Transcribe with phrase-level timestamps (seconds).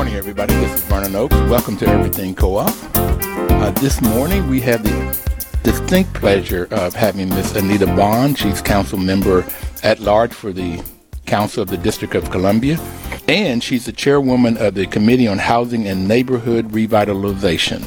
[0.00, 0.54] Good morning, everybody.
[0.54, 1.34] This is Vernon Oakes.
[1.34, 2.74] Welcome to Everything Co-op.
[2.94, 8.38] Uh, this morning, we have the distinct pleasure of having Miss Anita Bond.
[8.38, 9.44] She's council member
[9.82, 10.82] at large for the
[11.26, 12.80] Council of the District of Columbia,
[13.28, 17.84] and she's the chairwoman of the Committee on Housing and Neighborhood Revitalization.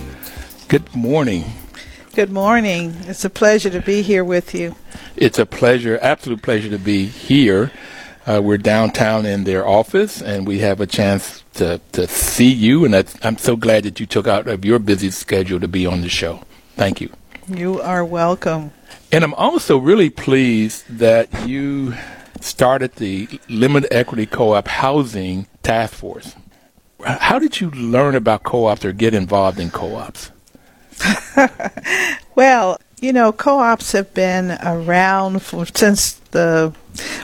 [0.68, 1.45] Good morning.
[2.13, 2.95] Good morning.
[3.07, 4.76] It's a pleasure to be here with you.
[5.16, 7.71] It's a pleasure, absolute pleasure to be here.
[8.27, 12.85] Uh, we're downtown in their office, and we have a chance to, to see you.
[12.85, 16.01] And I'm so glad that you took out of your busy schedule to be on
[16.01, 16.43] the show.
[16.76, 17.12] Thank you.
[17.48, 18.71] You are welcome.
[19.12, 21.93] And I'm also really pleased that you
[22.40, 26.35] started the Limited Equity Co-op Housing Task Force.
[27.05, 30.32] How did you learn about co-ops or get involved in co-ops?
[32.35, 36.73] well, you know, co-ops have been around for, since the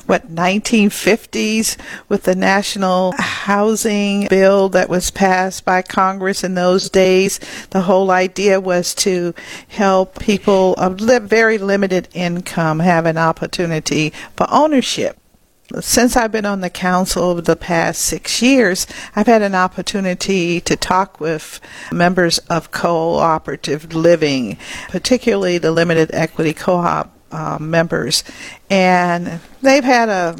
[0.09, 1.77] what 1950s
[2.09, 7.39] with the national housing bill that was passed by Congress in those days.
[7.69, 9.35] The whole idea was to
[9.67, 15.15] help people of li- very limited income have an opportunity for ownership
[15.79, 20.59] since I've been on the council over the past six years, I've had an opportunity
[20.61, 21.59] to talk with
[21.91, 24.57] members of cooperative living,
[24.89, 28.23] particularly the limited equity co-op uh, members,
[28.69, 30.35] and they've had a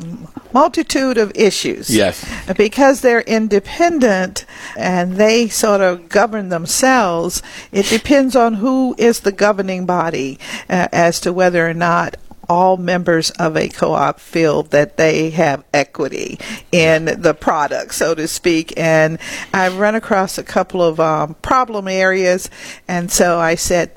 [0.54, 1.90] multitude of issues.
[1.90, 2.26] Yes.
[2.58, 7.42] Because they're independent and they sort of govern themselves,
[7.72, 12.16] it depends on who is the governing body uh, as to whether or not
[12.50, 16.40] all members of a co-op feel that they have equity
[16.72, 18.74] in the product, so to speak.
[18.76, 19.20] And
[19.54, 22.50] I've run across a couple of um, problem areas,
[22.88, 23.92] and so I said,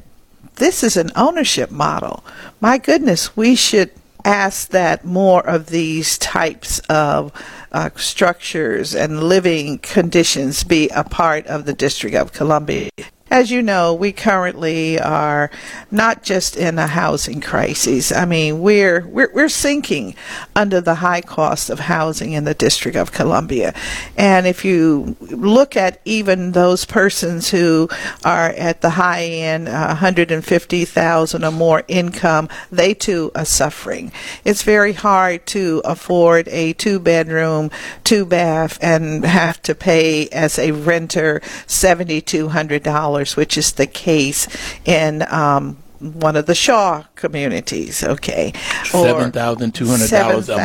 [0.62, 2.22] "This is an ownership model.
[2.60, 3.90] My goodness, we should."
[4.24, 7.32] ask that more of these types of
[7.72, 12.90] uh, structures and living conditions be a part of the District of Columbia.
[13.32, 15.50] As you know, we currently are
[15.90, 18.12] not just in a housing crisis.
[18.12, 20.16] I mean, we're, we're, we're sinking
[20.54, 23.72] under the high cost of housing in the District of Columbia.
[24.18, 27.88] And if you look at even those persons who
[28.22, 34.12] are at the high end, uh, 150,000 or more income, they too are suffering.
[34.44, 37.70] It's very hard to afford a two bedroom,
[38.04, 44.48] two bath and have to pay as a renter $7,200 which is the case
[44.84, 48.52] in um, one of the Shaw communities, okay?
[48.84, 50.56] Seven thousand two hundred dollars a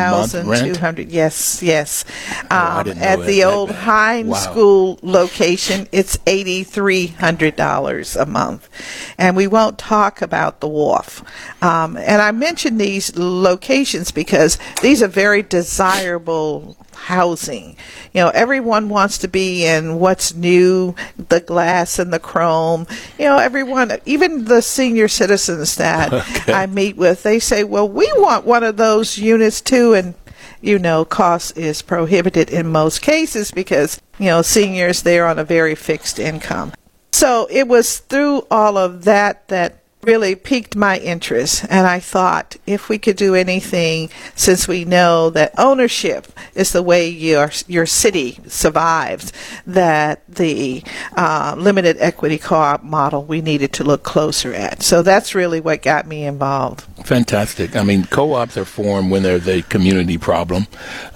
[0.44, 1.09] month rent.
[1.09, 2.03] Yes, yes.
[2.50, 4.38] Oh, um, at the old Hines wow.
[4.38, 8.67] School location, it's eighty three hundred dollars a month,
[9.19, 11.23] and we won't talk about the wharf.
[11.62, 17.78] Um, and I mention these locations because these are very desirable housing.
[18.13, 22.88] You know, everyone wants to be in what's new, the glass and the chrome.
[23.17, 26.09] You know, everyone, even the senior citizens that.
[26.56, 29.94] I meet with, they say, well, we want one of those units too.
[29.94, 30.16] And,
[30.62, 35.44] you know, cost is prohibited in most cases because, you know, seniors, they're on a
[35.44, 36.74] very fixed income.
[37.12, 41.66] So it was through all of that that really piqued my interest.
[41.69, 46.81] And I thought if we could do anything, since we know that ownership is the
[46.81, 49.34] way your, your city survives,
[49.67, 50.81] that the
[51.16, 54.82] uh, limited equity co op model we needed to look closer at.
[54.82, 56.82] So that's really what got me involved.
[57.05, 57.76] Fantastic.
[57.76, 60.67] I mean, co ops are formed when there's a community problem.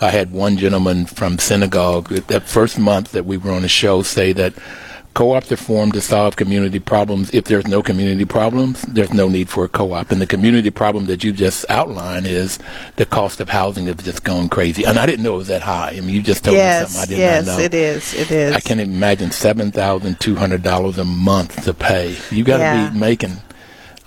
[0.02, 4.02] I had one gentleman from Senegal that first month that we were on the show
[4.02, 4.54] say that
[5.14, 7.34] Co-ops are formed to solve community problems.
[7.34, 10.10] If there's no community problems, there's no need for a co-op.
[10.12, 12.60] And the community problem that you just outlined is
[12.96, 14.86] the cost of housing has just gone crazy.
[14.86, 15.96] And I didn't know it was that high.
[15.98, 17.58] I mean, you just told yes, me something I did yes, not know.
[17.60, 18.14] Yes, it is.
[18.14, 18.54] It is.
[18.54, 22.16] I can't imagine seven thousand two hundred dollars a month to pay.
[22.30, 22.90] You got to yeah.
[22.90, 23.38] be making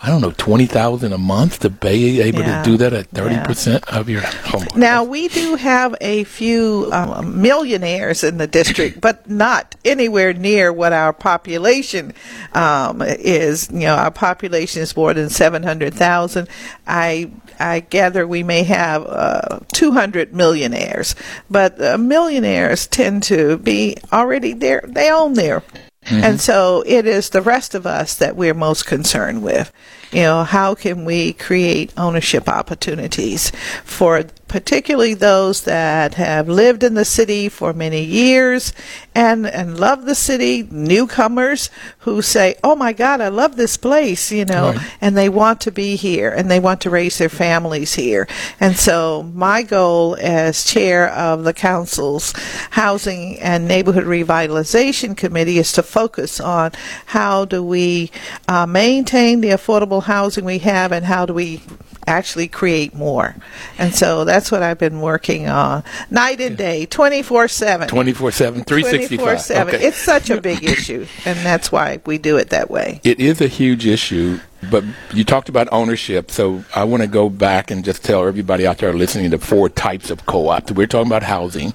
[0.02, 2.62] I don't know, twenty thousand a month to be able Yeah.
[2.62, 4.66] to do that at thirty percent of your home.
[4.76, 10.72] Now we do have a few um, millionaires in the district, but not anywhere near
[10.72, 12.12] what our population
[12.52, 13.70] um, is.
[13.72, 16.48] You know, our population is more than seven hundred thousand.
[16.86, 21.14] I I gather we may have uh, two hundred millionaires,
[21.48, 24.82] but uh, millionaires tend to be already there.
[24.86, 25.62] They own their
[26.04, 26.24] Mm-hmm.
[26.24, 29.72] and so it is the rest of us that we're most concerned with.
[30.12, 33.50] You know, how can we create ownership opportunities
[33.84, 38.72] for particularly those that have lived in the city for many years
[39.14, 41.70] and, and love the city, newcomers
[42.00, 44.80] who say, Oh my God, I love this place, you know, Right.
[45.00, 48.28] and they want to be here and they want to raise their families here.
[48.60, 52.32] And so my goal as chair of the council's
[52.70, 56.72] housing and neighborhood revitalization committee is to focus on
[57.06, 58.10] how do we
[58.48, 61.60] uh, maintain the affordable housing we have and how do we
[62.06, 63.34] actually create more.
[63.78, 67.88] And so that's what I've been working on night and day, 24 7.
[67.88, 69.40] 24 7, 365.
[69.40, 69.74] 7.
[69.74, 69.86] Okay.
[69.86, 73.00] It's such a big issue, and that's why we do it that way.
[73.04, 74.40] It is a huge issue,
[74.70, 78.66] but you talked about ownership, so I want to go back and just tell everybody
[78.66, 80.72] out there listening the four types of co-ops.
[80.72, 81.74] We're talking about housing,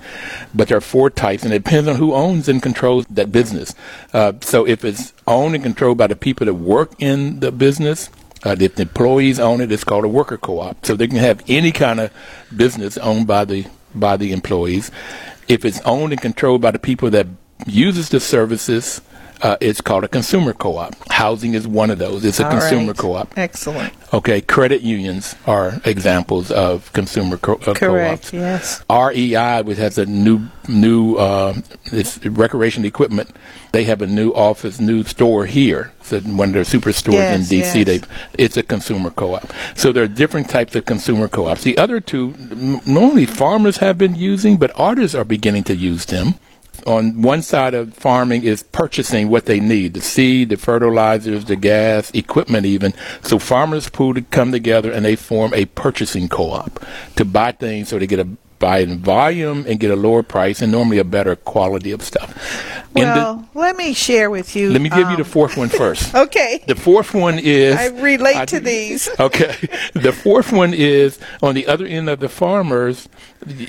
[0.54, 3.74] but there are four types, and it depends on who owns and controls that business.
[4.14, 8.10] Uh, so if it's owned and controlled by the people that work in the business,
[8.46, 10.86] uh, if the employees own it, it's called a worker co-op.
[10.86, 12.12] So they can have any kind of
[12.56, 14.92] business owned by the by the employees.
[15.48, 17.28] If it's owned and controlled by the people that
[17.66, 19.02] uses the services,
[19.42, 20.96] uh, it's called a consumer co-op.
[21.12, 22.26] Housing is one of those.
[22.26, 22.98] It's a All consumer right.
[22.98, 23.38] co-op.
[23.38, 23.94] Excellent.
[24.14, 28.32] Okay, credit unions are examples of consumer co- uh, Correct.
[28.32, 28.34] co-ops.
[28.34, 28.84] Yes.
[28.90, 31.54] REI, which has a new new uh,
[31.86, 33.30] it's recreation equipment,
[33.72, 35.92] they have a new office, new store here.
[36.02, 37.86] So one of their superstores Yes, in DC, yes.
[37.86, 38.02] they
[38.44, 39.52] it's a consumer co-op.
[39.76, 41.64] So there are different types of consumer co-ops.
[41.64, 46.06] The other two, m- normally farmers have been using, but artists are beginning to use
[46.06, 46.36] them.
[46.86, 51.56] On one side of farming is purchasing what they need the seed, the fertilizers, the
[51.56, 52.94] gas, equipment, even.
[53.22, 56.84] So farmers pool to come together and they form a purchasing co op
[57.16, 58.28] to buy things so they get a
[58.60, 62.30] buy in volume and get a lower price and normally a better quality of stuff.
[62.96, 64.72] In the- Well, let me share with you.
[64.72, 66.14] let me give you the um, fourth one first.
[66.30, 66.64] Okay.
[66.68, 69.10] The fourth one is I relate I- to these.
[69.20, 69.56] Okay.
[69.94, 73.08] The fourth one is on the other end of the farmers,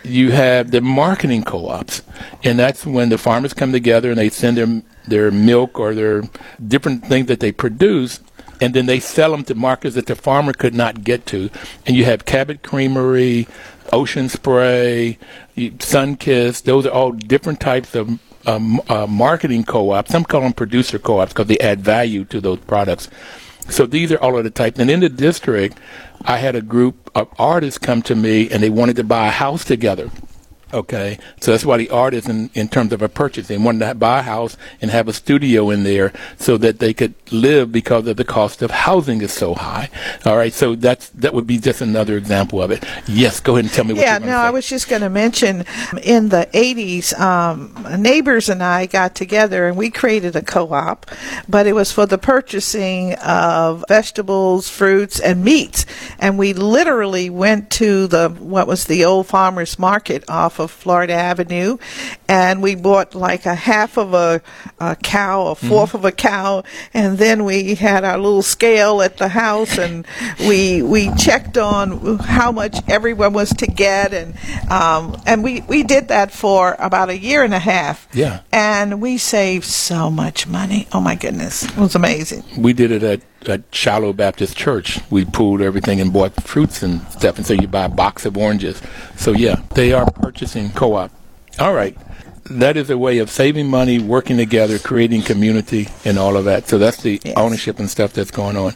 [0.05, 2.03] you have the marketing co-ops,
[2.43, 6.23] and that's when the farmers come together and they send their their milk or their
[6.67, 8.21] different things that they produce.
[8.63, 11.49] And then they sell them to markets that the farmer could not get to.
[11.87, 13.49] And you have Cabot Creamery,
[13.93, 15.19] Ocean Spray,
[15.55, 16.65] you- Sunkist.
[16.65, 20.11] Those are all different types of um, uh, marketing co-ops.
[20.11, 23.09] Some call them producer co-ops because they add value to those products.
[23.69, 24.79] So these are all of the types.
[24.81, 25.79] And in the district,
[26.23, 29.31] I had a group of artists come to me and they wanted to buy a
[29.31, 30.11] house together.
[30.73, 33.95] Okay, so that's why the artists, in, in terms of a purchase, they wanted to
[33.95, 38.07] buy a house and have a studio in there so that they could live because
[38.07, 39.91] of the cost of housing is so high.
[40.25, 42.85] All right, so that's that would be just another example of it.
[43.09, 45.11] Yes, go ahead and tell me what Yeah, you're no, I was just going to
[45.11, 45.65] mention
[46.05, 51.11] in the 80s, um, neighbors and I got together and we created a co op,
[51.49, 55.85] but it was for the purchasing of vegetables, fruits, and meats.
[56.21, 61.15] And we literally went to the, what was the old farmer's market off of Florida
[61.15, 61.79] Avenue,
[62.29, 64.41] and we bought like a half of a,
[64.79, 66.63] a cow, a 4th of a cow,
[66.95, 70.07] and then we had our little scale at the house and
[70.41, 74.35] we, we checked on how much everyone was to get and
[74.71, 78.09] um, and we, we did that for about a year and a half.
[78.13, 78.41] Yeah.
[78.53, 80.87] And we saved so much money.
[80.93, 81.65] Oh my goodness.
[81.65, 82.45] It was amazing.
[82.57, 85.01] we did it at, at Shiloh Baptist Church.
[85.11, 88.37] We pooled everything and bought fruits and stuff, and so you buy a box of
[88.37, 88.81] oranges.
[89.17, 91.11] So yeah, they are purchasing co-op.
[91.59, 91.97] All right,
[92.51, 96.69] that is a way of saving money, working together, creating community, and all of that.
[96.69, 97.35] So that's the Yes.
[97.37, 98.75] ownership and stuff that's going on.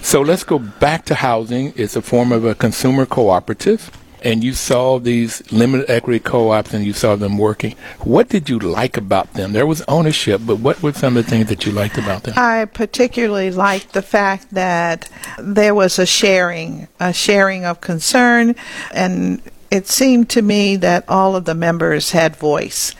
[0.00, 1.72] So let's go back to housing.
[1.76, 3.90] It's a form of a consumer cooperative.
[4.24, 7.76] And you saw these limited equity co-ops and you saw them working.
[8.00, 9.52] What did you like about them?
[9.52, 12.34] There was ownership, but what were some of the things that you liked about them?
[12.36, 18.54] I particularly liked the fact that there was a sharing, a sharing of concern,
[18.92, 19.42] and
[19.74, 22.94] it seemed to me that all of the members had voice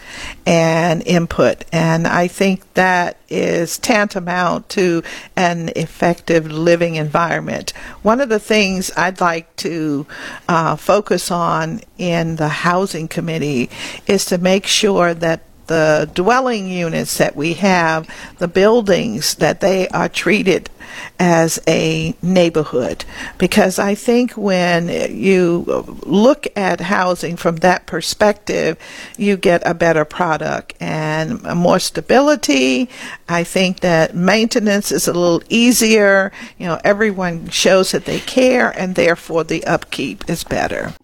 [0.45, 5.04] and input, and I think that is tantamount to
[5.37, 7.71] an effective living environment.
[8.02, 10.04] One of the things I'd like to
[10.49, 13.71] uh, focus on in the housing committee
[14.09, 19.88] is to make sure that the dwelling units that we have, the buildings, that they
[19.88, 20.71] are treated
[21.18, 23.04] as a neighborhood.
[23.38, 25.64] Because I think when you
[26.04, 28.76] look at housing from that perspective,
[29.16, 32.88] you get a better product and more stability.
[33.28, 36.33] I think that maintenance is a little easier.
[36.59, 40.94] You know, everyone shows that they care, and therefore the upkeep is better.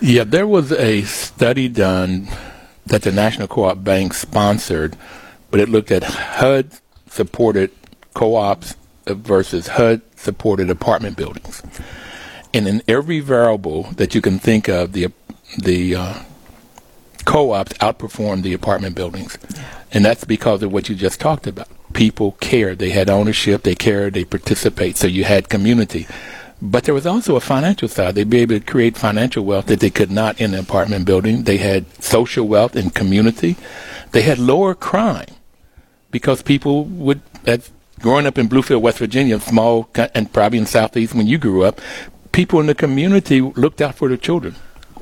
[0.00, 2.28] Yeah, there was a study done
[2.90, 4.96] that the National Co-op Bank sponsored,
[5.50, 6.72] but it looked at HUD
[7.08, 7.70] supported
[8.14, 11.62] co-ops versus HUD supported apartment buildings.
[12.52, 15.08] And in every variable that you can think of, the
[15.56, 16.14] the uh,
[17.24, 19.38] co-ops outperformed the apartment buildings,
[19.92, 21.68] and that's because of what you just talked about.
[21.92, 24.96] People care; they had ownership, they care, they participate.
[24.96, 26.08] So you had community.
[26.62, 28.14] But there was also a financial side.
[28.14, 31.44] They'd be able to create financial wealth that they could not in an apartment building.
[31.44, 33.56] They had social wealth and community.
[34.12, 35.28] They had lower crime
[36.10, 41.14] because people would, as growing up in Bluefield, West Virginia, small and probably in Southeast
[41.14, 41.80] when you grew up,
[42.32, 44.54] people in the community looked out for their children.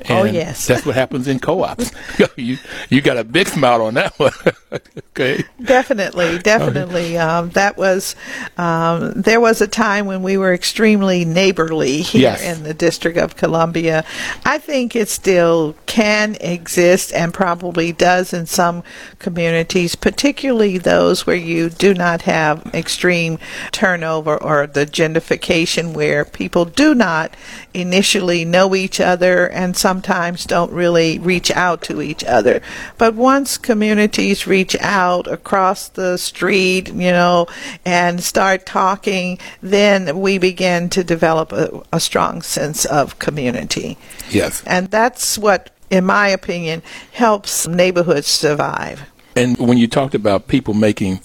[0.09, 1.91] Oh, and oh yes, that's what happens in co-ops.
[2.35, 2.57] you
[2.89, 4.31] you got a big smile on that one.
[4.97, 5.43] okay.
[5.63, 7.17] Definitely, definitely.
[7.17, 8.15] Um, that was
[8.57, 12.43] um, there was a time when we were extremely neighborly here yes.
[12.43, 14.03] in the District of Columbia.
[14.45, 18.83] I think it still can exist and probably does in some
[19.19, 23.39] communities, particularly those where you do not have extreme
[23.71, 27.35] turnover or the gentrification where people do not
[27.73, 32.61] initially know each other and sometimes don't really reach out to each other.
[32.97, 37.47] But once communities reach out across the street, you know,
[37.83, 43.97] and start talking, then we begin to develop a, a strong sense of community.
[44.29, 44.63] Yes.
[44.65, 49.01] And that's what, in my opinion, helps neighborhoods survive.
[49.35, 51.19] And when you talked about people making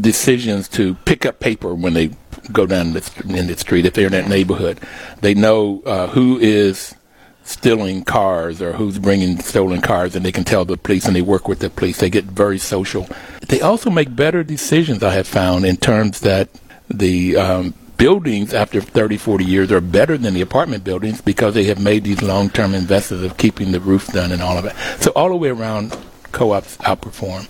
[0.00, 2.10] decisions to pick up paper when they
[2.52, 4.78] go down the, in the street if they're in that neighborhood.
[5.20, 6.94] They know uh, who is
[7.44, 11.22] stealing cars or who's bringing stolen cars, and they can tell the police, and they
[11.22, 11.98] work with the police.
[11.98, 13.08] They get very social.
[13.48, 15.02] They also make better decisions.
[15.02, 16.48] I have found in terms that
[16.88, 21.64] the um, buildings after 30, 40 years are better than the apartment buildings because they
[21.64, 24.74] have made these long-term investments of keeping the roof done and all of it.
[25.00, 25.96] So all the way around,
[26.32, 27.48] co-ops outperform.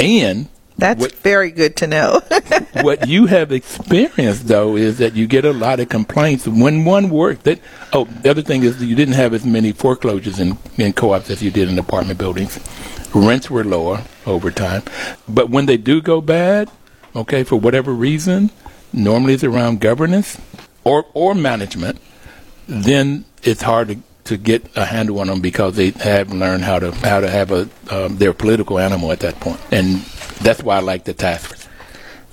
[0.00, 2.20] And that's what, very good to know.
[2.82, 7.10] what you have experienced, though, is that you get a lot of complaints when one
[7.10, 7.42] work.
[7.44, 7.60] That
[7.92, 11.42] oh, the other thing is you didn't have as many foreclosures in, in co-ops as
[11.42, 12.58] you did in apartment buildings.
[13.14, 14.82] Rents were lower over time,
[15.28, 16.68] but when they do go bad,
[17.14, 18.50] okay, for whatever reason,
[18.92, 20.40] normally it's around governance
[20.82, 22.00] or or management.
[22.66, 26.78] Then it's hard to to get a handle on them because they have learned how
[26.78, 30.00] to how to have a um, their political animal at that point, and
[30.42, 31.68] that's why I like the task force.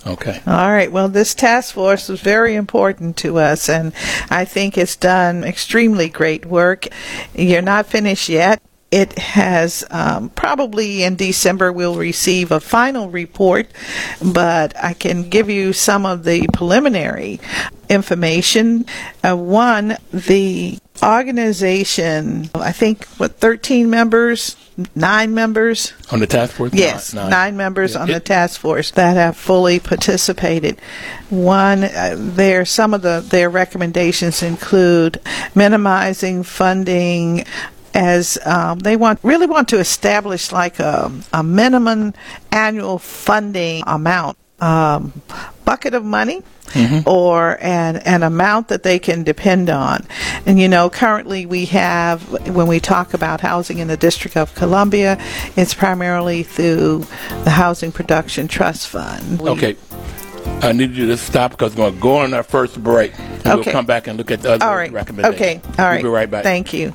[0.05, 0.41] Okay.
[0.47, 0.91] All right.
[0.91, 3.93] Well, this task force was very important to us, and
[4.29, 6.87] I think it's done extremely great work.
[7.35, 8.61] You're not finished yet.
[8.89, 13.67] It has um, probably in December we'll receive a final report,
[14.21, 17.39] but I can give you some of the preliminary
[17.89, 18.85] information.
[19.23, 24.55] Uh, one, the organization, I think, what, 13 members,
[24.95, 25.93] nine members?
[26.11, 26.73] On the task force?
[26.73, 28.01] Yes, nine, nine members yeah.
[28.01, 30.79] on the task force that have fully participated.
[31.29, 35.19] One, uh, there, some of the, their recommendations include
[35.55, 37.45] minimizing funding
[37.93, 42.13] as um, they want really want to establish like a, a minimum
[42.51, 45.21] annual funding amount um,
[45.65, 47.07] bucket of money mm-hmm.
[47.07, 50.05] or an, an amount that they can depend on.
[50.45, 54.53] And you know, currently we have, when we talk about housing in the District of
[54.55, 55.17] Columbia,
[55.55, 57.05] it's primarily through
[57.43, 59.41] the Housing Production Trust Fund.
[59.41, 59.75] Okay.
[60.61, 63.17] I need you to stop because we're going to go on our first break.
[63.19, 63.55] And okay.
[63.55, 64.91] we'll come back and look at the other All right.
[64.91, 65.41] recommendations.
[65.41, 65.61] Okay.
[65.81, 66.03] All right.
[66.03, 66.43] We'll be right back.
[66.43, 66.93] Thank you.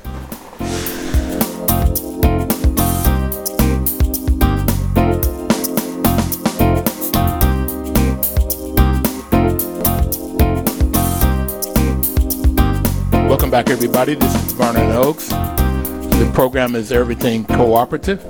[13.56, 14.14] Back, everybody.
[14.14, 15.30] This is Vernon Oakes.
[15.30, 18.22] The program is Everything Cooperative.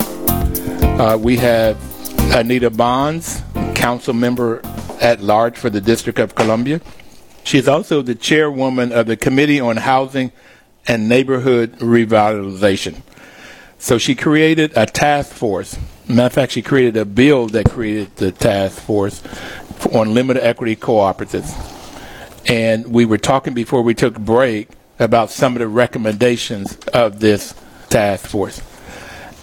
[1.01, 1.77] Uh, we have
[2.33, 3.43] Anita Bonds,
[3.75, 4.61] council member
[5.01, 6.81] at large for the District of Columbia.
[7.43, 10.31] She's also the chairwoman of the Committee on Housing
[10.87, 13.03] and Neighborhood Revitalization.
[13.79, 15.77] So she created a task force.
[16.07, 19.25] Matter of fact, she created a bill that created the task force
[19.93, 21.51] on limited equity cooperatives.
[22.49, 24.69] And we were talking before we took break
[24.99, 27.55] about some of the recommendations of this
[27.89, 28.61] task force.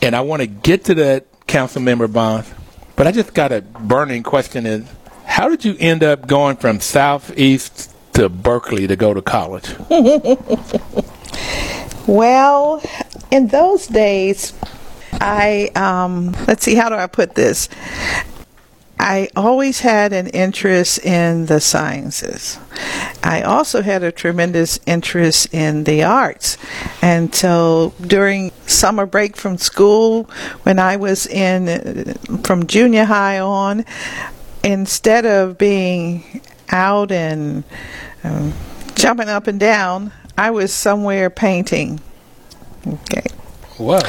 [0.02, 2.50] And I want to get to that Council Member Bonds.
[2.96, 4.86] But I just got a burning question: Is
[5.26, 9.76] how did you end up going from Southeast to Berkeley to go to college?
[12.08, 12.82] well,
[13.32, 14.54] in those days,
[15.14, 17.70] I um, let's see, how do I put this?
[19.04, 22.58] I always had an interest in the sciences.
[23.22, 26.58] I also had a tremendous interest in the arts.
[27.02, 30.24] And so during summer break from school,
[30.64, 33.84] when I was in from junior high on,
[34.64, 37.66] instead of being out and
[38.24, 38.54] um,
[38.96, 42.00] jumping up and down, I was somewhere painting.
[42.88, 43.26] Okay.
[43.78, 44.02] Wow.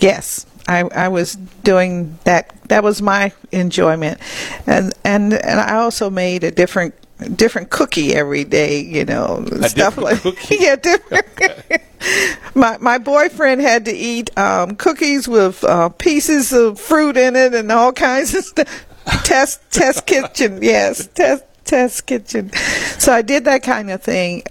[0.00, 0.44] Yes.
[0.66, 2.52] I, I was doing that.
[2.68, 4.18] That was my enjoyment,
[4.66, 6.94] and and and I also made a different
[7.36, 8.80] different cookie every day.
[8.80, 10.56] You know, a stuff like cookie.
[10.60, 11.26] yeah, different.
[12.54, 17.54] my my boyfriend had to eat um, cookies with uh, pieces of fruit in it
[17.54, 18.86] and all kinds of stuff.
[19.24, 22.50] test test kitchen, yes, test test kitchen.
[22.98, 24.44] So I did that kind of thing,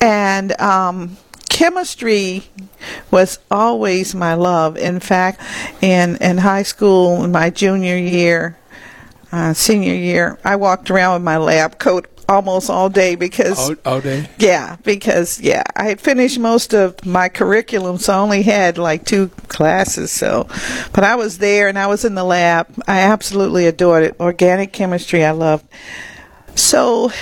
[0.00, 1.16] and um,
[1.54, 2.42] chemistry
[3.12, 4.76] was always my love.
[4.76, 5.40] In fact,
[5.80, 8.58] in in high school, in my junior year,
[9.30, 13.76] uh, senior year, I walked around with my lab coat almost all day because all,
[13.84, 14.28] all, day.
[14.36, 19.04] Yeah, because yeah, I had finished most of my curriculum, so I only had like
[19.04, 20.10] two classes.
[20.10, 20.48] So,
[20.92, 22.66] but I was there and I was in the lab.
[22.88, 24.16] I absolutely adored it.
[24.18, 25.66] Organic chemistry, I loved.
[26.56, 27.12] So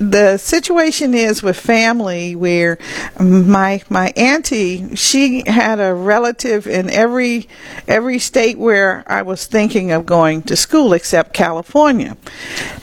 [0.00, 2.78] the situation is with family where
[3.20, 7.46] my my auntie she had a relative in every
[7.86, 12.16] every state where I was thinking of going to school except California,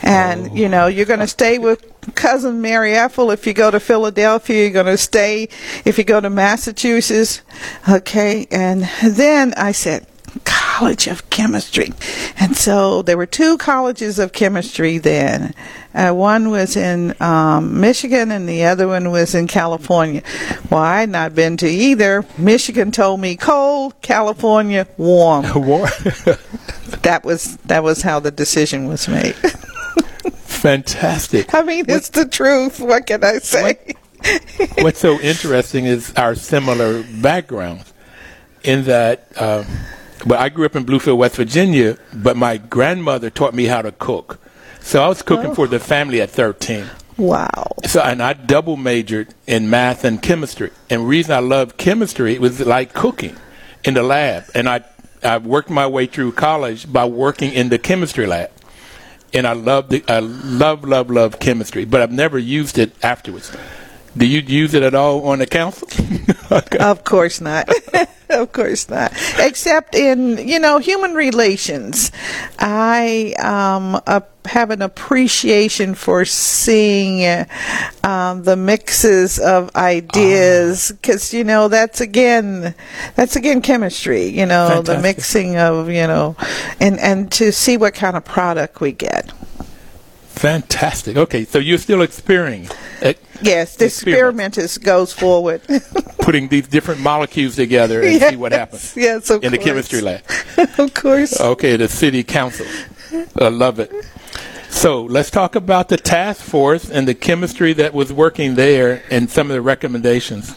[0.00, 0.54] and oh.
[0.54, 1.84] you know you're going to stay with
[2.14, 4.62] cousin Mary Ethel if you go to Philadelphia.
[4.62, 5.48] You're going to stay
[5.84, 7.42] if you go to Massachusetts,
[7.88, 8.46] okay?
[8.52, 10.06] And then I said,
[10.78, 11.92] College of Chemistry.
[12.38, 15.52] And so there were two colleges of chemistry then.
[15.92, 20.22] Uh, one was in um, Michigan and the other one was in California.
[20.70, 22.24] Well, I had not been to either.
[22.38, 25.46] Michigan told me cold, California warm.
[25.66, 25.90] warm.
[27.02, 29.34] that was that was how the decision was made.
[30.44, 31.52] Fantastic.
[31.52, 32.78] I mean, it's the truth.
[32.78, 33.78] What can I say?
[34.22, 37.92] What, what's so interesting is our similar backgrounds
[38.62, 39.26] in that.
[39.42, 39.66] Um,
[40.26, 43.92] but I grew up in Bluefield, West Virginia, but my grandmother taught me how to
[43.92, 44.40] cook.
[44.80, 45.54] So I was cooking oh.
[45.54, 46.86] for the family at 13.
[47.18, 47.72] Wow.
[47.84, 50.70] So and I double majored in math and chemistry.
[50.88, 53.36] And the reason I loved chemistry it was like cooking
[53.84, 54.44] in the lab.
[54.54, 54.84] And I
[55.22, 58.50] I worked my way through college by working in the chemistry lab.
[59.34, 63.54] And I love the I love love love chemistry, but I've never used it afterwards.
[64.16, 65.88] Do you use it at all on the council?
[66.50, 66.78] okay.
[66.88, 67.68] Of course not.
[68.30, 69.12] of course not.
[69.38, 72.10] Except in you know human relations,
[72.58, 77.46] I um, uh, have an appreciation for seeing
[78.02, 81.36] um, the mixes of ideas because ah.
[81.36, 82.74] you know that's again
[83.14, 84.26] that's again chemistry.
[84.26, 84.96] You know Fantastic.
[84.96, 86.36] the mixing of you know
[86.80, 89.32] and and to see what kind of product we get.
[90.38, 91.16] Fantastic.
[91.16, 92.76] Okay, so you're still experiencing.
[93.02, 95.62] Eh, yes, the experiment is, goes forward.
[96.20, 98.96] Putting these different molecules together and yes, see what happens.
[98.96, 99.58] Yes, of in course.
[99.58, 100.22] the chemistry lab.
[100.78, 101.40] of course.
[101.40, 102.66] Okay, the city council.
[103.40, 103.90] I love it.
[104.70, 109.28] So let's talk about the task force and the chemistry that was working there and
[109.28, 110.54] some of the recommendations.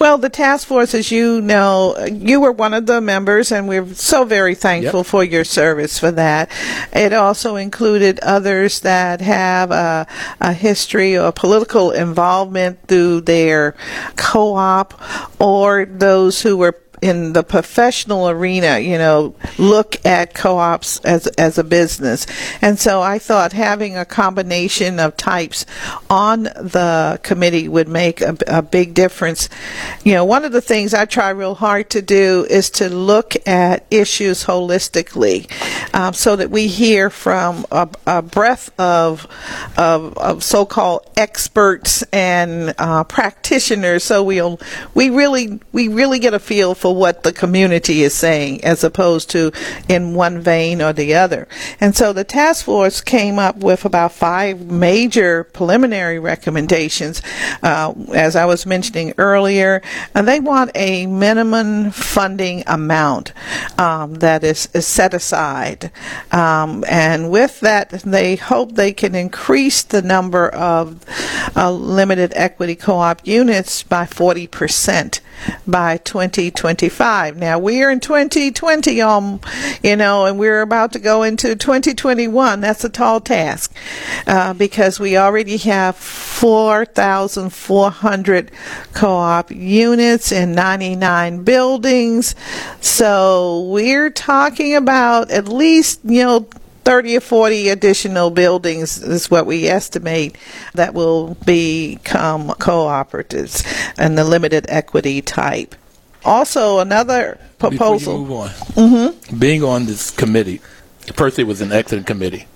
[0.00, 3.86] Well, the task force, as you know, you were one of the members, and we're
[3.94, 5.06] so very thankful yep.
[5.06, 6.50] for your service for that.
[6.92, 10.08] It also included others that have a,
[10.40, 13.76] a history or political involvement through their
[14.16, 15.00] co op
[15.40, 16.72] or those who were
[17.04, 22.26] in the professional arena, you know, look at co-ops as as a business.
[22.62, 25.66] And so I thought having a combination of types
[26.08, 29.50] on the committee would make a, a big difference.
[30.02, 33.34] You know, one of the things I try real hard to do is to look
[33.46, 35.44] at issues holistically,
[35.94, 39.26] um, so that we hear from a, a breadth of,
[39.76, 44.04] of, of so-called experts and uh, practitioners.
[44.04, 44.58] So we'll
[44.94, 49.30] we really we really get a feel for what the community is saying as opposed
[49.30, 49.52] to
[49.88, 51.48] in one vein or the other.
[51.80, 57.22] And so the task force came up with about five major preliminary recommendations.
[57.62, 59.82] Uh, as I was mentioning earlier,
[60.14, 63.32] and they want a minimum funding amount
[63.78, 65.90] um, that is, is, set aside.
[66.30, 71.04] Um, and with that, they hope they can increase the number of
[71.56, 75.20] uh, limited equity co-op units by 40%
[75.66, 77.36] by 2025.
[77.36, 79.40] Now we're in 2020, um,
[79.82, 82.60] you know, and we're about to go into 2021.
[82.60, 83.74] That's a tall task
[84.26, 88.50] uh, because we already have 4,400
[88.92, 92.34] co-op units and 99 buildings.
[92.80, 96.46] So we're talking about at least, you know,
[96.84, 100.36] 30 or 40 additional buildings is what we estimate
[100.74, 103.64] that will become cooperatives
[103.98, 105.74] and the limited equity type.
[106.24, 107.98] Also, another proposal.
[107.98, 109.38] Before you move on, mm-hmm.
[109.38, 110.60] being on this committee,
[111.14, 112.46] first it was an excellent committee.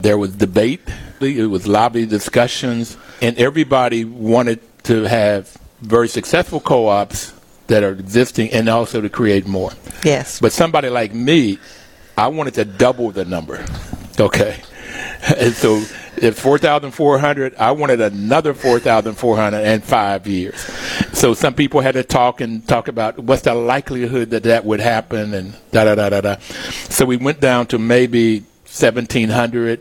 [0.00, 0.80] There was debate,
[1.20, 7.32] it was lobby discussions, and everybody wanted to have very successful co-ops
[7.68, 9.70] that are existing and also to create more.
[10.04, 10.40] Yes.
[10.40, 11.58] But somebody like me,
[12.22, 13.66] I wanted to double the number.
[14.16, 14.62] Okay.
[15.36, 15.82] And so
[16.16, 20.60] if 4,400, I wanted another 4,400 in five years.
[21.12, 24.78] So some people had to talk and talk about what's the likelihood that that would
[24.78, 26.36] happen and da da da da da.
[26.88, 29.80] So we went down to maybe 1,700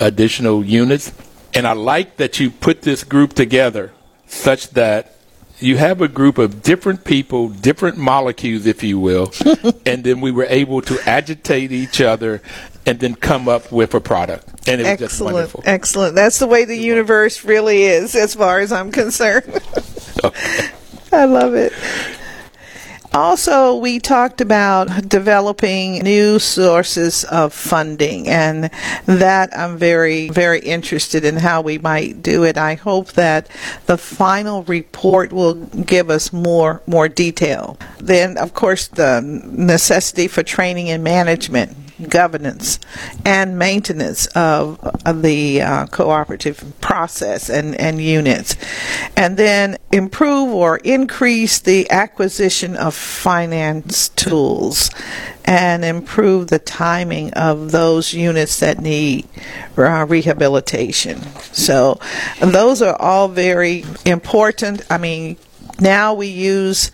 [0.00, 1.12] additional units.
[1.54, 3.92] And I like that you put this group together
[4.26, 5.15] such that
[5.58, 9.32] you have a group of different people, different molecules, if you will,
[9.86, 12.42] and then we were able to agitate each other
[12.84, 14.68] and then come up with a product.
[14.68, 15.62] And it was excellent, just wonderful.
[15.64, 16.14] Excellent.
[16.14, 19.60] That's the way the universe really is, as far as I'm concerned.
[20.24, 20.68] okay.
[21.12, 21.72] I love it.
[23.16, 28.70] Also, we talked about developing new sources of funding, and
[29.06, 32.58] that I'm very, very interested in how we might do it.
[32.58, 33.48] I hope that
[33.86, 37.78] the final report will give us more, more detail.
[37.96, 41.74] Then, of course, the necessity for training and management
[42.08, 42.78] governance
[43.24, 48.56] and maintenance of, of the uh, cooperative process and, and units.
[49.16, 54.90] And then improve or increase the acquisition of finance tools
[55.44, 59.28] and improve the timing of those units that need
[59.78, 61.22] uh, rehabilitation.
[61.52, 62.00] So
[62.40, 64.82] those are all very important.
[64.90, 65.36] I mean,
[65.80, 66.90] now we use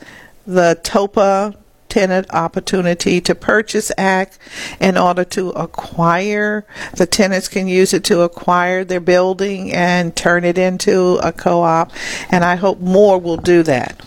[0.46, 1.56] the TOPA
[1.92, 4.38] tenant opportunity to purchase act
[4.80, 6.64] in order to acquire.
[6.96, 11.92] The tenants can use it to acquire their building and turn it into a co-op.
[12.30, 14.02] And I hope more will do that.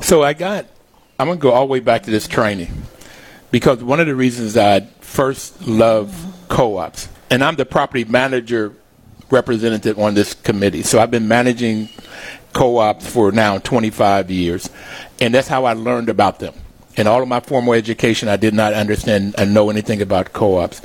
[0.00, 0.66] So I got,
[1.18, 2.70] I'm going to go all the way back to this training
[3.50, 6.14] because one of the reasons I first love
[6.48, 8.72] co-ops, and I'm the property manager
[9.28, 10.84] representative on this committee.
[10.84, 11.88] So I've been managing
[12.52, 14.70] co-ops for now 25 years,
[15.20, 16.54] and that's how I learned about them
[16.98, 20.82] in all of my formal education, I did not understand and know anything about co-ops.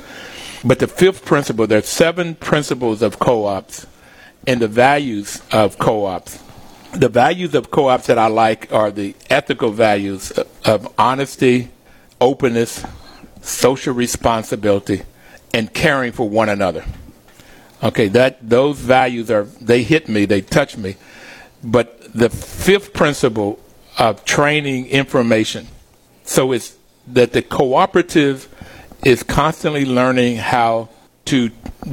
[0.64, 3.86] But the fifth principle, there are seven principles of co-ops
[4.46, 6.38] and the values of co-ops.
[6.92, 10.30] The values of co-ops that I like are the ethical values
[10.64, 11.70] of honesty,
[12.20, 12.86] openness,
[13.42, 15.02] social responsibility,
[15.52, 16.84] and caring for one another.
[17.82, 20.94] Okay, that those values are they hit me, they touch me.
[21.64, 23.58] But the fifth principle
[23.98, 25.66] of training information
[26.24, 28.48] so it's that the cooperative
[29.04, 30.88] is constantly learning how
[31.26, 31.50] to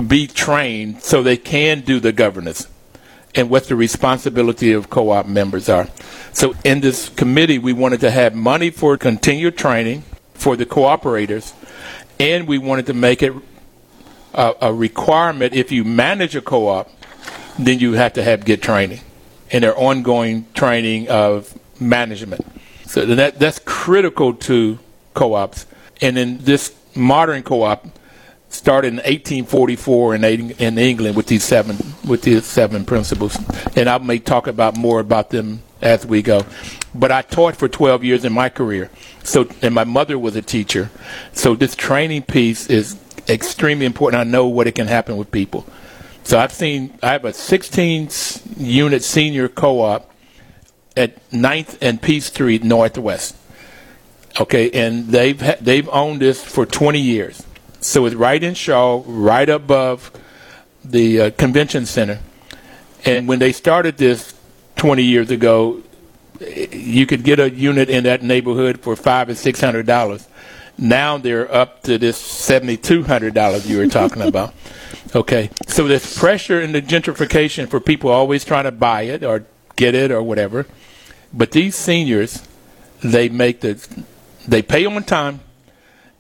[0.08, 2.68] be trained so they can do the governance
[3.36, 5.88] and what the responsibility of co-op members are.
[6.34, 11.54] So in this committee, we wanted to have money for continued training for the cooperators,
[12.20, 13.34] and we wanted to make it
[14.34, 16.90] a, a requirement if you manage a co-op,
[17.60, 19.02] then you have to have good training
[19.52, 22.46] and their ongoing training of management.
[22.86, 24.78] So that that's critical to
[25.16, 25.66] co-ops.
[26.02, 27.88] And then this modern co-op
[28.50, 33.40] started in 1844 in, in England with these seven with these seven principles.
[33.76, 36.46] And I may talk about more about them as we go.
[36.94, 38.92] But I taught for 12 years in my career.
[39.24, 40.92] So and my mother was a teacher.
[41.34, 44.22] So this training piece is extremely important.
[44.22, 45.66] I know what it can happen with people.
[46.24, 48.10] So I've seen I have a 16
[48.58, 50.08] unit senior co-op
[50.96, 53.38] at 9th and P Street Northwest.
[54.40, 57.44] Okay, and they've ha- they've owned this for 20 years.
[57.82, 60.12] So it's right in Shaw, right above
[60.84, 62.20] the uh, convention center.
[63.04, 64.34] And when they started this
[64.78, 65.82] 20 years ago,
[66.72, 70.28] you could get a unit in that neighborhood for five or six hundred dollars.
[70.78, 74.54] Now they're up to this seventy-two hundred dollars you were talking about.
[75.14, 79.44] Okay, so there's pressure in the gentrification for people always trying to buy it or
[79.76, 80.66] get it or whatever.
[81.34, 82.48] But these seniors,
[83.02, 83.86] they make the,
[84.48, 85.42] they pay on time,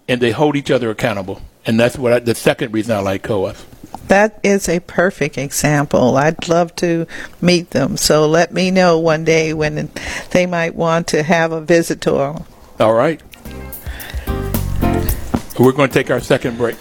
[0.07, 3.23] and they hold each other accountable, and that's what I, the second reason I like
[3.23, 3.65] co-ops.
[4.07, 6.17] That is a perfect example.
[6.17, 7.07] I'd love to
[7.39, 7.95] meet them.
[7.97, 9.89] So let me know one day when
[10.31, 12.35] they might want to have a visitor.
[12.79, 13.21] All right.
[15.57, 16.75] We're going to take our second break.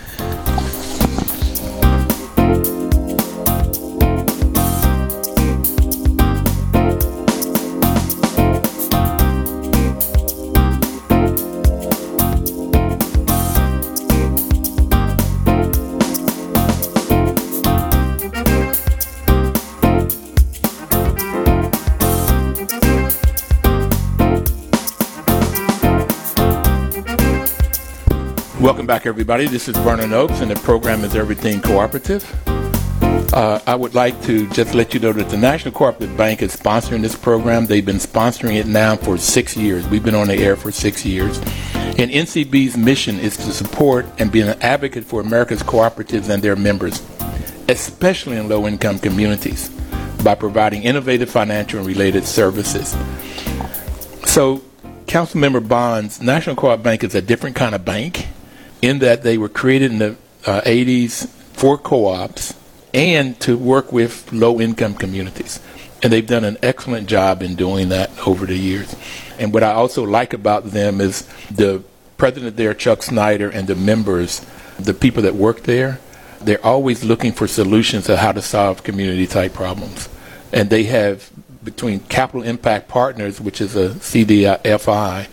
[28.90, 29.46] Back, everybody.
[29.46, 32.24] This is Vernon Oakes, and the program is Everything Cooperative.
[33.32, 36.56] Uh, I would like to just let you know that the National Cooperative Bank is
[36.56, 37.66] sponsoring this program.
[37.66, 39.86] They've been sponsoring it now for six years.
[39.86, 41.38] We've been on the air for six years.
[42.00, 46.56] And NCB's mission is to support and be an advocate for America's cooperatives and their
[46.56, 47.00] members,
[47.68, 49.68] especially in low income communities,
[50.24, 52.96] by providing innovative financial and related services.
[54.24, 54.64] So,
[55.06, 58.26] Councilmember Bonds, National Co-op Bank is a different kind of bank
[58.82, 60.16] in that they were created in the
[60.46, 62.54] uh, 80s for co-ops
[62.94, 65.60] and to work with low-income communities.
[66.02, 68.94] And they've done an excellent job in doing that over the years.
[69.38, 71.82] And what I also like about them is the
[72.16, 74.44] president there, Chuck Snyder, and the members,
[74.78, 76.00] the people that work there,
[76.40, 80.08] they're always looking for solutions of how to solve community type problems.
[80.52, 81.30] And they have
[81.62, 85.28] between Capital Impact Partners, which is a CDFI,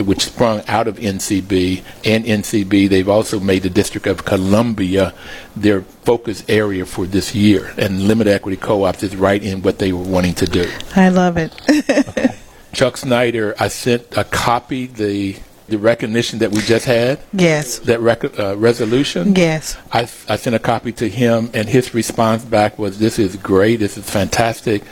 [0.00, 2.88] which sprung out of NCB and NCB.
[2.88, 5.14] They've also made the District of Columbia
[5.54, 9.92] their focus area for this year, and limited equity co-ops is right in what they
[9.92, 10.70] were wanting to do.
[10.96, 11.52] I love it.
[11.68, 12.36] okay.
[12.72, 15.36] Chuck Snyder, I sent a copy the
[15.68, 17.18] the recognition that we just had.
[17.32, 17.78] Yes.
[17.80, 19.34] That rec- uh, resolution.
[19.34, 19.76] Yes.
[19.92, 23.76] I, I sent a copy to him, and his response back was, "This is great.
[23.76, 24.82] This is fantastic."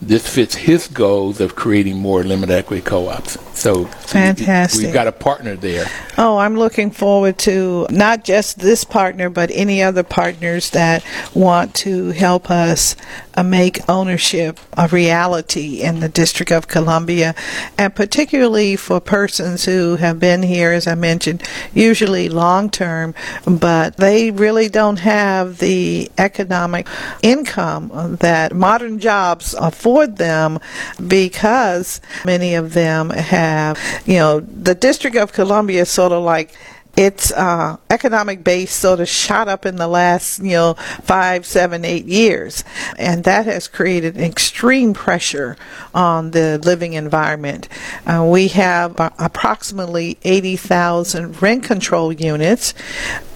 [0.00, 3.38] This fits his goals of creating more limited equity co-ops.
[3.58, 4.84] So fantastic.
[4.84, 5.86] We've got a partner there.
[6.18, 11.04] Oh, I'm looking forward to not just this partner, but any other partners that
[11.34, 12.94] want to help us
[13.36, 17.34] Uh, make ownership a reality in the District of Columbia,
[17.76, 21.42] and particularly for persons who have been here, as I mentioned,
[21.74, 23.14] usually long term,
[23.46, 26.86] but they really don't have the economic
[27.22, 30.58] income that modern jobs afford afford them
[31.06, 36.52] because many of them have, you know, the District of Columbia is sort of like
[36.96, 41.84] its uh, economic base sort of shot up in the last, you know, five, seven,
[41.84, 42.64] eight years.
[42.98, 45.56] And that has created extreme pressure
[45.94, 47.68] on the living environment.
[48.06, 52.72] Uh, we have uh, approximately 80,000 rent control units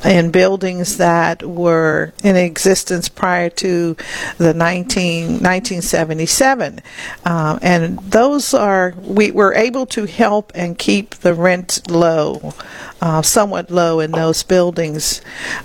[0.04, 3.96] in buildings that were in existence prior to
[4.38, 6.80] the 19, 1977.
[7.24, 12.54] Uh, and those are, we were able to help and keep the rent low,
[13.00, 13.20] uh,
[13.50, 15.20] somewhat low in those buildings.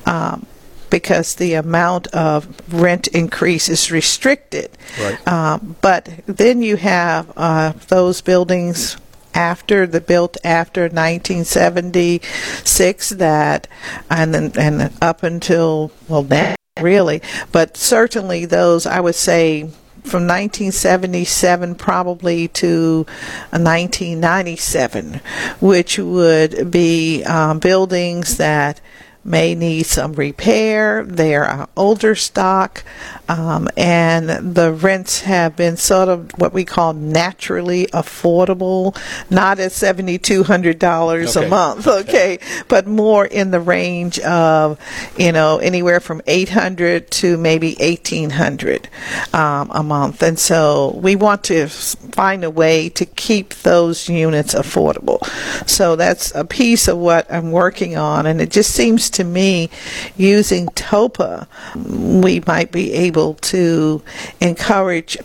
[0.06, 0.46] Um,
[0.92, 4.70] because the amount of rent increase is restricted.
[5.02, 5.28] Right.
[5.28, 8.96] Um, but then you have uh, those buildings
[9.34, 13.68] after the built after 1976 that
[14.10, 17.22] and then, and up until well that really
[17.52, 19.70] but certainly those I would say
[20.06, 23.06] from 1977 probably to
[23.52, 25.22] 1997,
[25.60, 28.80] which would be um, buildings that
[29.26, 31.04] may need some repair.
[31.04, 32.84] They're older stock,
[33.28, 38.96] um, and the rents have been sort of what we call naturally affordable,
[39.32, 41.48] not at seventy two hundred dollars okay.
[41.48, 44.80] a month, okay, but more in the range of
[45.18, 48.88] you know anywhere from eight hundred to maybe eighteen hundred
[49.34, 54.54] um, a month, and so we want to find a way to keep those units
[54.54, 55.26] affordable.
[55.68, 59.70] So that's a piece of what I'm working on, and it just seems to me
[60.16, 64.02] using TOPA, we might be able to
[64.42, 65.18] encourage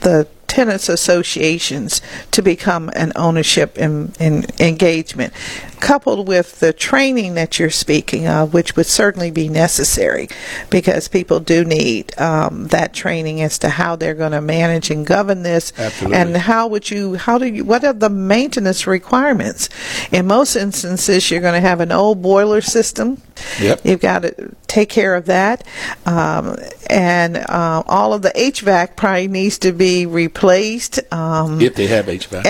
[0.00, 4.12] the tenants associations to become an ownership in
[4.60, 5.32] engagement
[5.80, 10.28] coupled with the training that you're speaking of which would certainly be necessary
[10.70, 15.06] because people do need um, that training as to how they're going to manage and
[15.06, 16.16] govern this Absolutely.
[16.16, 19.68] and how would you how do you what are the maintenance requirements
[20.10, 23.20] in most instances you're going to have an old boiler system
[23.60, 23.80] Yep.
[23.84, 25.66] You've got to take care of that.
[26.06, 26.56] Um,
[26.88, 30.33] and uh, all of the HVAC probably needs to be replaced.
[31.12, 32.44] Um, If they have HVAC.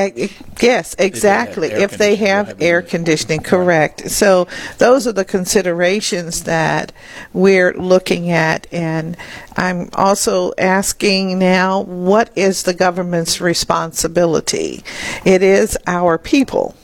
[0.60, 1.68] Yes, exactly.
[1.68, 4.10] If they have they'll have air air conditioning, correct.
[4.10, 6.92] So those are the considerations that
[7.32, 8.66] we're looking at.
[8.72, 9.16] And
[9.56, 14.82] I'm also asking now what is the government's responsibility?
[15.24, 16.74] It is our people,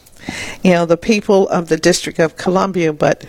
[0.62, 3.26] you know, the people of the District of Columbia, but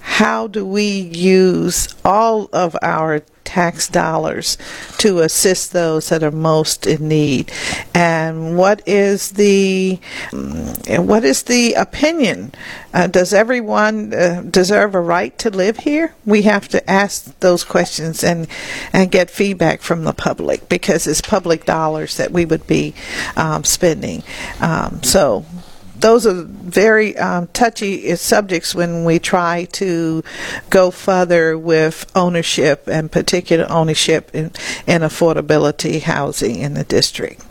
[0.00, 4.58] how do we use all of our tax dollars
[4.98, 7.52] to assist those that are most in need.
[7.94, 9.98] And what is the
[10.30, 12.52] mm, what is the opinion?
[12.92, 16.14] Uh, does everyone uh, deserve a right to live here?
[16.24, 18.46] We have to ask those questions and
[18.92, 22.94] and get feedback from the public because it's public dollars that we would be
[23.36, 24.22] um, spending.
[24.60, 25.44] Um, so
[26.04, 30.22] those are very um, touchy subjects when we try to
[30.68, 34.50] go further with ownership and particular ownership in
[34.86, 37.42] affordability housing in the district.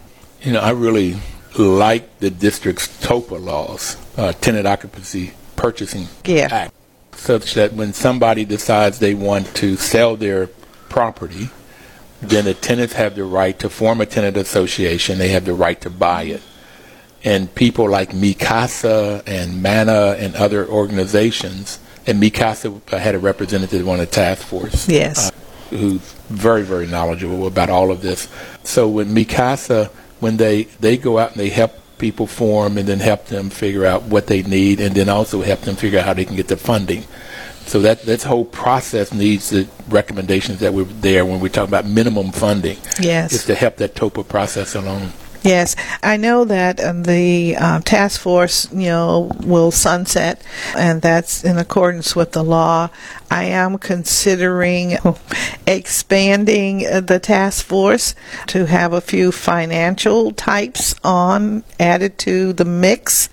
[0.43, 1.15] You know, I really
[1.57, 6.49] like the district's TOPA laws, uh, Tenant Occupancy Purchasing Yeah.
[6.51, 6.73] Act,
[7.15, 10.45] such that when somebody decides they want to sell their
[10.89, 11.49] property,
[12.21, 15.17] then the tenants have the right to form a tenant association.
[15.17, 16.43] They have the right to buy it.
[17.23, 23.99] And people like MiCasa and MANA and other organizations, and MiCasa had a representative on
[23.99, 25.29] the task force Yes.
[25.29, 28.27] Uh, who's very, very knowledgeable about all of this.
[28.63, 29.87] So when MiCasa,
[30.19, 33.85] when they, they go out and they help people form and then help them figure
[33.85, 36.49] out what they need and then also help them figure out how they can get
[36.49, 37.05] the funding.
[37.65, 41.85] So that this whole process needs the recommendations that were there when we talk about
[41.85, 42.77] minimum funding.
[42.99, 43.31] Yes.
[43.31, 45.13] Is to help that TOPA process along.
[45.43, 50.41] Yes, I know that um, the uh, task force, you know, will sunset,
[50.73, 52.89] and that's in accordance with the law.
[53.29, 54.97] I am considering
[55.67, 58.15] expanding uh, the task force
[58.47, 63.29] to have a few financial types on added to the mix,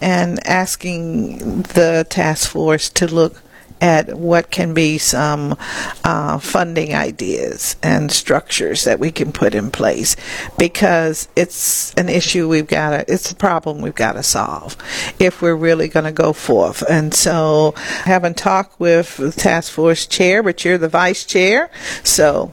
[0.00, 3.42] and asking the task force to look
[3.80, 5.56] at what can be some
[6.04, 10.16] uh, funding ideas and structures that we can put in place
[10.58, 14.76] because it's an issue we've got to, it's a problem we've got to solve
[15.18, 16.82] if we're really going to go forth.
[16.88, 21.70] And so I haven't talked with the task force chair, but you're the vice chair.
[22.02, 22.52] So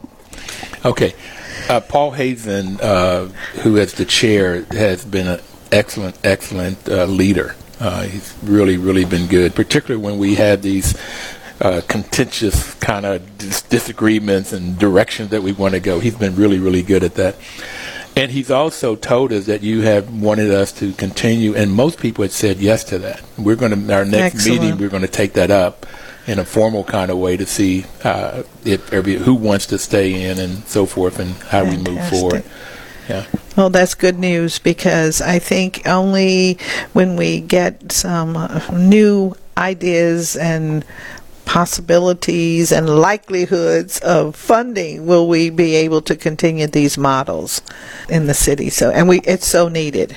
[0.84, 1.14] Okay.
[1.68, 3.26] Uh, Paul Hazen, uh,
[3.62, 5.40] who is the chair, has been an
[5.72, 7.56] excellent, excellent uh, leader.
[7.78, 10.96] Uh, he's really, really been good, particularly when we had these
[11.60, 16.00] uh, contentious kind of dis- disagreements and directions that we want to go.
[16.00, 17.36] He's been really, really good at that.
[18.16, 22.22] And he's also told us that you have wanted us to continue, and most people
[22.22, 23.22] had said yes to that.
[23.36, 24.62] We're going to, our next Excellent.
[24.62, 25.84] meeting, we're going to take that up
[26.26, 30.30] in a formal kind of way to see uh, if every, who wants to stay
[30.30, 32.42] in and so forth, and how we move forward.
[33.08, 33.26] Yeah.
[33.56, 36.58] Well, that's good news because I think only
[36.92, 40.84] when we get some uh, new ideas and
[41.46, 47.62] possibilities and likelihoods of funding will we be able to continue these models
[48.08, 48.68] in the city.
[48.68, 50.16] So, and we it's so needed.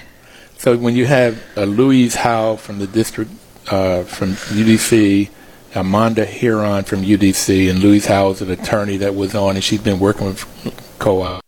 [0.58, 3.32] So when you have uh, Louise Howe from the district
[3.72, 5.30] uh, from UDC,
[5.76, 9.82] Amanda Huron from UDC, and Louise Howe is an attorney that was on, and she's
[9.82, 11.42] been working with co-op.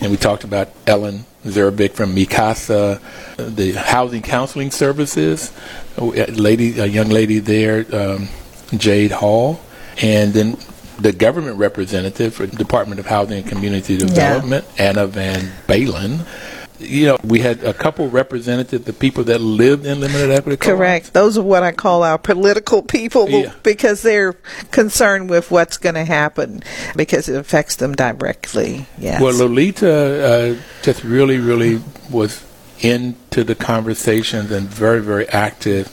[0.00, 3.00] And we talked about Ellen Zerbick from MiCasa,
[3.36, 5.52] the housing counseling services,
[5.96, 8.28] a lady, a young lady there, um,
[8.76, 9.60] Jade Hall,
[10.00, 10.56] and then
[10.98, 16.26] the government representative for the Department of Housing and Community Development, Anna Van Balen.
[16.78, 20.56] You know, we had a couple representatives, the people that lived in limited equity.
[20.56, 20.78] co-ops.
[20.78, 21.12] Correct.
[21.12, 23.52] Those are what I call our political people Yeah.
[23.62, 24.34] because they're
[24.70, 26.62] concerned with what's going to happen
[26.94, 28.86] because it affects them directly.
[28.98, 29.20] Yes.
[29.20, 32.44] Well, Lolita uh, just really, really was
[32.80, 35.90] into the conversations and very, very active.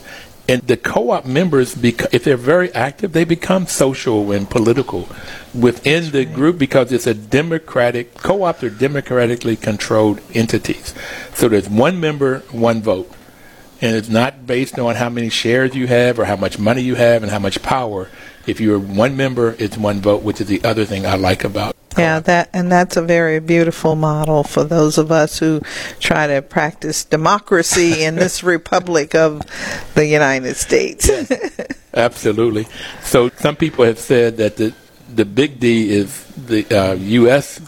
[0.48, 5.08] And the co-op members, bec- if they're very active, they become social and political
[5.52, 10.94] within the group because it's a democratic co-ops are democratically controlled entities.
[11.34, 13.10] So there's one member, one vote,
[13.80, 16.94] and it's not based on how many shares you have or how much money you
[16.94, 18.08] have and how much power.
[18.46, 21.74] If you're one member, it's one vote, which is the other thing I like about
[21.98, 25.60] Yeah, that and that's a very beautiful model for those of us who
[26.00, 29.42] try to practice democracy in this republic of
[29.94, 31.10] the United States.
[31.94, 32.66] Absolutely.
[33.02, 34.74] So some people have said that the
[35.08, 37.60] the big D is the uh, U.S.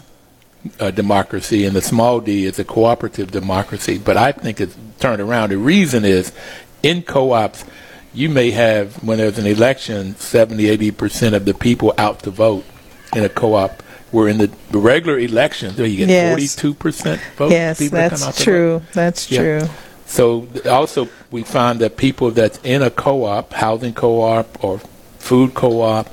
[0.79, 3.97] Uh, democracy, and the small D is a cooperative democracy.
[3.97, 5.49] But I think it's turned around.
[5.49, 6.33] The reason is,
[6.83, 7.63] in co-ops,
[8.13, 12.65] you may have, when there's an election, 70, 80% of the people out to vote
[13.15, 13.81] in a co-op.
[14.11, 16.55] Where in the regular elections, you get Yes.
[16.55, 17.51] 42% vote.
[17.51, 18.81] Yes, people that come out that's true.
[18.93, 19.39] That's Yeah.
[19.39, 19.69] true.
[20.07, 24.81] So also, we find that people that's in a co-op, housing co-op or
[25.19, 26.09] food co-op,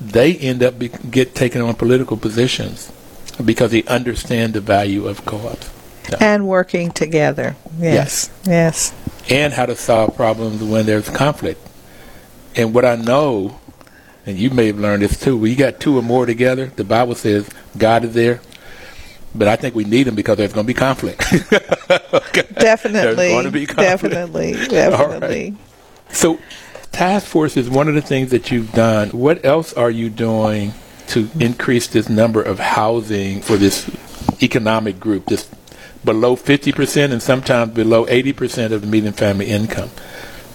[0.00, 2.90] they end up be, get taken on political positions
[3.44, 5.68] because they understand the value of co-ops
[6.20, 7.56] And working together.
[7.80, 8.30] Yes.
[8.46, 8.92] Yes.
[9.30, 11.60] and how to solve problems when there's conflict.
[12.56, 13.58] And what I know,
[14.26, 16.84] and you may have learned this too, when you got two or more together, the
[16.84, 18.40] Bible says God is there.
[19.34, 21.20] But I think we need them because there's going to be conflict.
[22.54, 22.92] Definitely.
[22.92, 24.14] There's going to be conflict.
[24.14, 24.54] Definitely.
[24.54, 24.70] All right.
[24.70, 25.56] Definitely.
[26.10, 26.38] So,
[26.92, 29.08] task force is one of the things that you've done.
[29.10, 30.74] What else are you doing
[31.08, 33.90] to increase this number of housing for this
[34.42, 35.48] economic group, this
[36.04, 39.90] below 50% and sometimes below 80% of the median family income?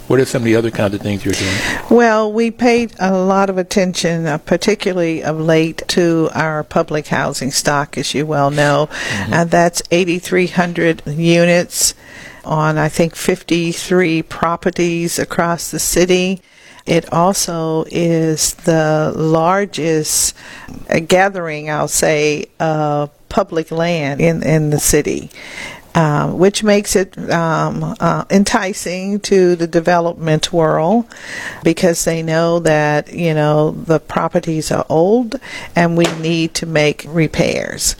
[0.07, 1.57] What are some of the other kinds of things you're doing?
[1.89, 7.51] Well, we paid a lot of attention, uh, particularly of late, to our public housing
[7.51, 8.89] stock, as you well know.
[9.11, 11.93] And that's 8,300 units
[12.45, 16.41] on, I think, 53 properties across the city.
[16.85, 20.33] It also is the largest
[20.89, 25.29] uh, gathering, I'll say, of public land in, in the city
[25.97, 31.03] uh, which makes it um, uh, enticing to the development world
[31.63, 35.39] because they know that you know the properties are old
[35.75, 37.95] and we need to make repairs.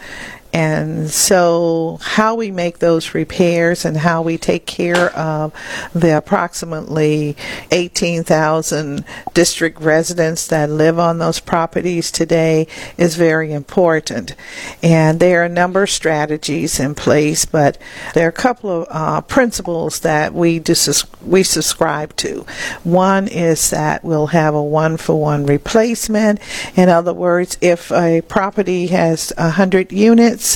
[0.58, 5.54] And so, how we make those repairs and how we take care of
[5.94, 7.38] the approximately
[7.70, 9.06] 18,000
[9.36, 12.66] district residents that live on those properties today
[12.98, 14.34] is very important.
[14.82, 17.78] And there are a number of strategies in place, but
[18.16, 22.48] there are a couple of uh, principles that we dis- we subscribe to.
[22.84, 26.40] One is that we'll have a one for one replacement.
[26.76, 30.47] In other words, if a property has 100 units,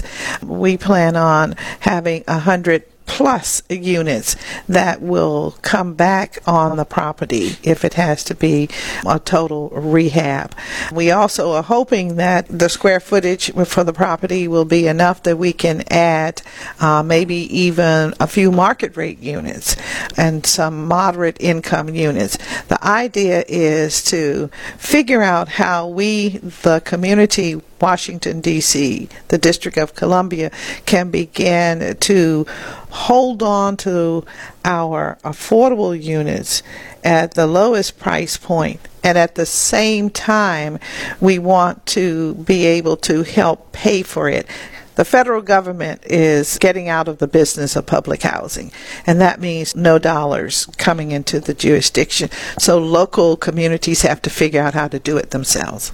[0.42, 4.38] we plan on having 100 plus units
[4.70, 8.70] that will come back on the property if it has to be
[9.06, 10.56] a total rehab.
[10.94, 15.38] We also are hoping that the square footage for the property will be enough that
[15.38, 16.42] we can add
[16.80, 19.76] uh, maybe even a few market rate units
[20.18, 22.38] and some moderate income units.
[22.70, 29.96] The idea is to figure out how we, the community, Washington, D.C., the District of
[29.96, 30.52] Columbia,
[30.86, 32.46] can begin to
[32.90, 34.26] hold on to
[34.64, 36.62] our affordable units
[37.04, 38.80] at the lowest price point.
[39.04, 40.78] And at the same time,
[41.20, 44.48] we want to be able to help pay for it.
[44.96, 48.72] The federal government is getting out of the business of public housing,
[49.08, 52.30] and that means no dollars coming into the jurisdiction.
[52.60, 55.94] So local communities have to figure out how to do it themselves.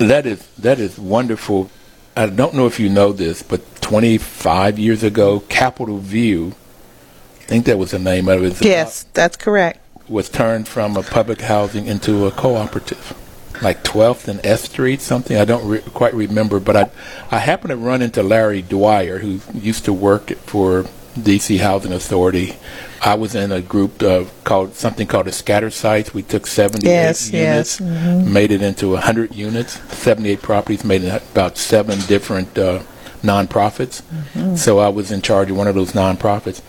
[0.00, 1.70] That is that is wonderful.
[2.16, 6.54] I don't know if you know this, but 25 years ago, Capital View,
[7.40, 9.78] I think that was the name of it, Yes, that's correct.
[10.08, 13.14] was turned from a public housing into a cooperative,
[13.62, 15.36] like 12th and S Street, something.
[15.36, 16.90] I don't re- quite remember, but I
[17.30, 20.84] I happened to run into Larry Dwyer, who used to work for
[21.18, 22.56] DC Housing Authority.
[23.02, 26.12] I was in a group uh, called something called a scatter sites.
[26.12, 31.22] We took 78 Yes, yes, units, made it into 100 units, 78 properties, made it
[31.32, 32.82] about seven different uh,
[33.22, 34.02] nonprofits.
[34.56, 36.60] So I was in charge of one of those nonprofits.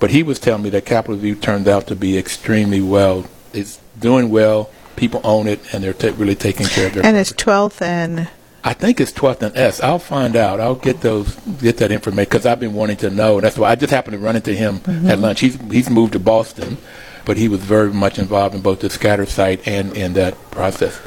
[0.00, 3.26] But he was telling me that Capital View turned out to be extremely well.
[3.52, 4.70] It's doing well.
[4.94, 7.04] People own it, and they're ta really taking care of their.
[7.06, 8.28] And it's 12th and
[8.64, 9.80] I think it's 12th and S.
[9.80, 10.60] I'll find out.
[10.60, 13.40] I'll get those, get that information because I've been wanting to know.
[13.40, 15.20] That's why I just happened to run into him at mm-hmm.
[15.20, 15.40] lunch.
[15.40, 16.76] He's he's moved to Boston,
[17.24, 21.00] but he was very much involved in both the scatter site and in that process.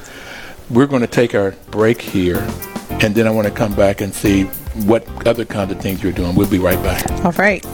[0.70, 2.39] We're going to take our break here,
[3.02, 4.43] and then I want to come back and see
[4.86, 6.36] what other kinds of things you're doing.
[6.36, 7.26] We'll be right back.
[7.26, 7.66] all right.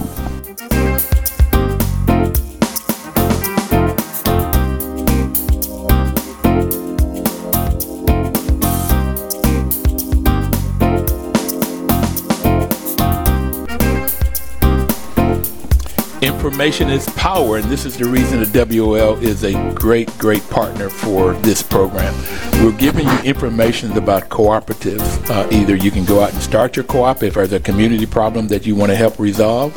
[16.58, 20.89] Information is power, and this is the reason the WOL is a great, great partner
[20.89, 22.16] for this program.
[22.64, 25.30] We're giving you information about cooperatives.
[25.30, 28.47] Uh, either you can go out and start your co-op if there's a community problem
[28.47, 29.72] that you want to help resolve,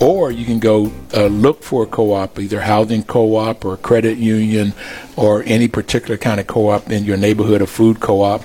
[0.00, 4.72] or you can go uh, look for a co-op, either housing co-op or credit union,
[5.18, 8.42] or any particular kind of co-op in your neighborhood, a food co-op.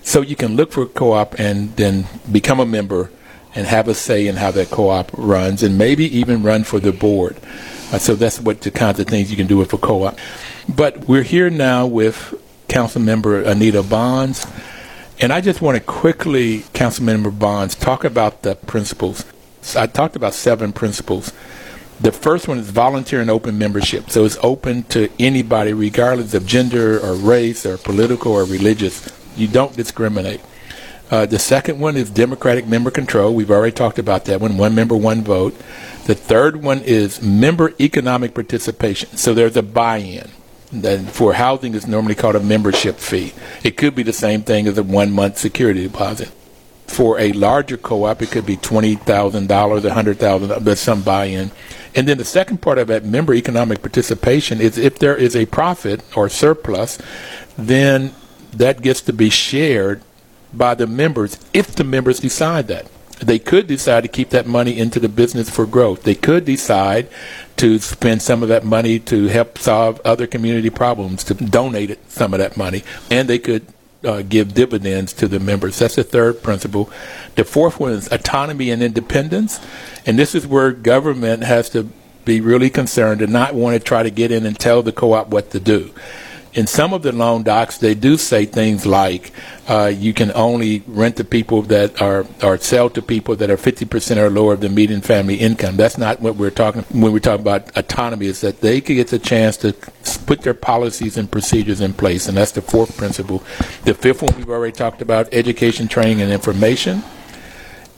[0.00, 3.10] So you can look for a co-op and then become a member
[3.54, 6.92] and have a say in how that co-op runs and maybe even run for the
[6.92, 7.36] board.
[7.92, 10.18] Uh, so that's what the kinds of things you can do with a co-op.
[10.68, 12.34] But we're here now with
[12.68, 14.46] Council Member Anita Bonds.
[15.20, 19.24] And I just want to quickly, Councilmember Bonds, talk about the principles.
[19.62, 21.32] So I talked about seven principles.
[22.00, 24.10] The first one is volunteer and open membership.
[24.10, 29.08] So it's open to anybody, regardless of gender or race or political or religious.
[29.36, 30.40] You don't discriminate.
[31.10, 33.34] Uh, the second one is democratic member control.
[33.34, 34.56] We've already talked about that one.
[34.56, 35.54] One member, one vote.
[36.06, 39.16] The third one is member economic participation.
[39.16, 40.30] So there's a buy-in.
[40.72, 43.32] Then for housing is normally called a membership fee.
[43.62, 46.32] It could be the same thing as a one month security deposit.
[46.86, 50.64] For a larger co-op, it could be twenty thousand dollars, a hundred thousand.
[50.64, 51.50] but some buy-in,
[51.94, 55.46] and then the second part of that member economic participation is if there is a
[55.46, 56.98] profit or surplus,
[57.56, 58.12] then
[58.52, 60.02] that gets to be shared
[60.56, 62.86] by the members if the members decide that.
[63.20, 66.02] They could decide to keep that money into the business for growth.
[66.02, 67.08] They could decide
[67.56, 72.34] to spend some of that money to help solve other community problems, to donate some
[72.34, 73.66] of that money, and they could
[74.04, 75.78] uh, give dividends to the members.
[75.78, 76.90] That's the third principle.
[77.36, 79.60] The fourth one is autonomy and independence,
[80.04, 81.88] and this is where government has to
[82.24, 85.28] be really concerned and not want to try to get in and tell the co-op
[85.28, 85.92] what to do
[86.54, 89.32] in some of the loan docs, they do say things like
[89.68, 93.56] uh, you can only rent to people that are or sell to people that are
[93.56, 95.76] 50% or lower of the median family income.
[95.76, 98.26] That's not what we're talking when we talk about autonomy.
[98.26, 99.72] Is that they get the chance to
[100.26, 103.42] put their policies and procedures in place, and that's the fourth principle.
[103.84, 107.02] The fifth one we've already talked about: education, training, and information.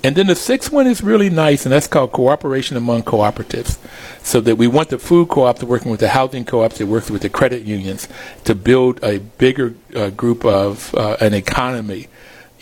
[0.03, 3.79] And then the sixth one is really nice, and that's called cooperation among cooperatives.
[4.23, 7.23] So that we want the food co-ops working with the housing co-ops that works with
[7.23, 8.09] the credit unions
[8.45, 12.09] to build a bigger uh, group of uh, an economy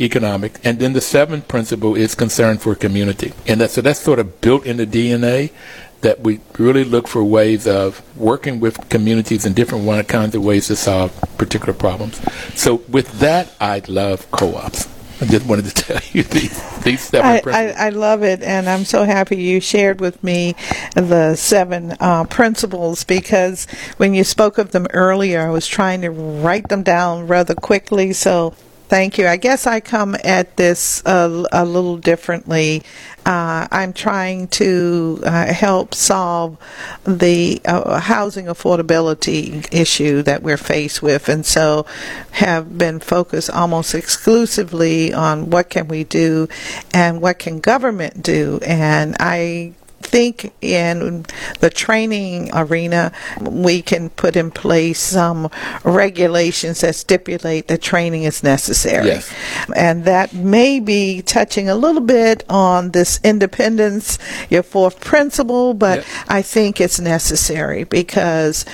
[0.00, 0.58] economic.
[0.64, 3.32] And then the seventh principle is concern for community.
[3.46, 5.52] And that, so that's sort of built in the DNA
[6.00, 10.66] that we really look for ways of working with communities in different kinds of ways
[10.66, 12.20] to solve particular problems.
[12.54, 14.88] So with that, I love co-ops.
[15.24, 17.76] I just wanted to tell you these, these seven I, principles.
[17.76, 20.54] I, I love it, and I'm so happy you shared with me
[20.94, 23.66] the seven uh, principles because
[23.96, 28.12] when you spoke of them earlier, I was trying to write them down rather quickly.
[28.12, 28.54] So
[28.88, 29.26] Thank you.
[29.26, 32.82] I guess I come at this a, a little differently.
[33.24, 36.58] Uh, I'm trying to uh, help solve
[37.04, 41.86] the uh, housing affordability issue that we're faced with, and so
[42.32, 46.46] have been focused almost exclusively on what can we do
[46.92, 48.60] and what can government do.
[48.62, 49.72] And I
[50.04, 51.24] think in
[51.60, 55.48] the training arena, we can put in place some
[55.82, 59.06] regulations that stipulate that training is necessary.
[59.06, 59.32] Yes.
[59.74, 64.18] And that may be touching a little bit on this independence,
[64.50, 66.06] your fourth principle, but Yep.
[66.28, 68.64] I think it's necessary because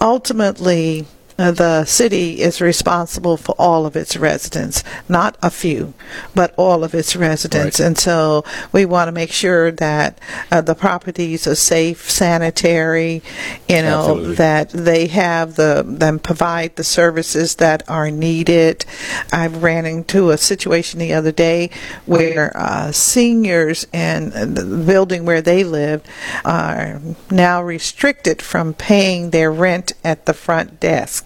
[0.00, 1.06] ultimately,
[1.36, 5.94] the city is responsible for all of its residents, not a few,
[6.34, 7.80] but all of its residents.
[7.80, 7.86] Right.
[7.86, 10.18] And so we want to make sure that
[10.50, 13.22] uh, the properties are safe, sanitary,
[13.68, 14.34] you know, Absolutely.
[14.36, 18.84] that they have the, them provide the services that are needed.
[19.32, 21.70] I ran into a situation the other day
[22.06, 26.06] where uh, seniors in the building where they lived
[26.44, 31.21] are now restricted from paying their rent at the front desk.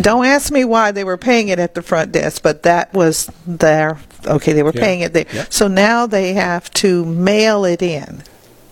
[0.00, 3.30] Don't ask me why they were paying it at the front desk, but that was
[3.46, 4.52] their okay.
[4.52, 4.80] They were Yeah.
[4.82, 5.52] paying it there, Yep.
[5.52, 8.22] so now they have to mail it in.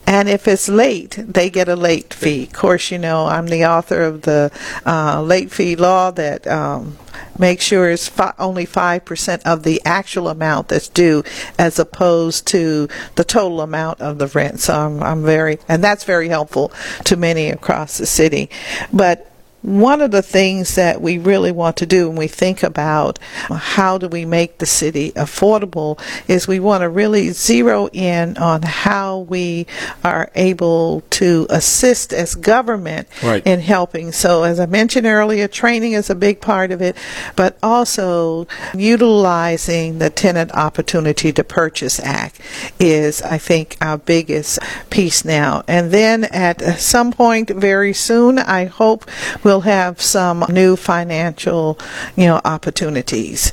[0.04, 2.44] And if it's late, they get a late fee.
[2.44, 4.50] Of course, you know, I'm the author of the
[4.84, 6.98] uh, late fee law that um,
[7.38, 11.22] makes sure it's fi- only 5% of the actual amount that's due
[11.56, 14.58] as opposed to the total amount of the rent.
[14.60, 16.72] So I'm, I'm very, and that's very helpful
[17.04, 18.50] to many across the city.
[18.92, 19.30] But
[19.62, 23.18] one of the things that we really want to do when we think about
[23.50, 28.62] how do we make the city affordable is we want to really zero in on
[28.62, 29.66] how we
[30.04, 33.46] are able to assist as government Right.
[33.46, 34.12] in helping.
[34.12, 36.96] So as I mentioned earlier, training is a big part of it,
[37.36, 42.40] but also utilizing the Tenant Opportunity to Purchase Act
[42.78, 44.58] is, I think, our biggest
[44.90, 45.62] piece now.
[45.68, 49.08] And then at some point very soon, I hope
[49.44, 51.78] we'll have some new financial,
[52.16, 53.52] you know, opportunities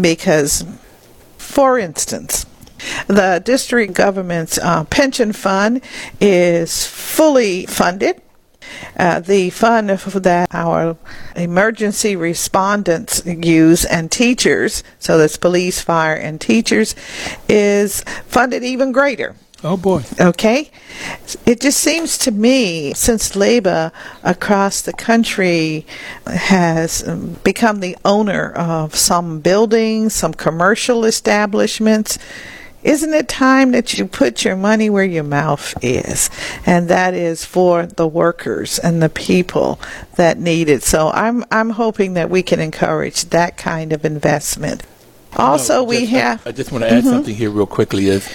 [0.00, 0.64] because,
[1.38, 2.46] for instance,
[3.06, 5.82] the district government's uh, pension fund
[6.20, 8.20] is fully funded.
[8.96, 10.96] Uh, the fund that our
[11.34, 16.94] emergency respondents use and teachers, so that's police, fire, and teachers,
[17.48, 19.34] is funded even greater.
[19.62, 20.02] Oh boy.
[20.18, 20.70] Okay?
[21.44, 23.92] It just seems to me, since labor
[24.22, 25.84] across the country
[26.26, 32.18] has um, become the owner of some buildings, some commercial establishments,
[32.82, 36.30] isn't it time that you put your money where your mouth is?
[36.64, 39.78] And that is for the workers and the people
[40.16, 40.82] that need it.
[40.82, 44.82] So I'm I'm hoping that we can encourage that kind of investment.
[45.36, 47.10] Also, No, we just- have I, I just want to add mm-hmm.
[47.10, 48.08] something here real quickly.
[48.08, 48.28] Is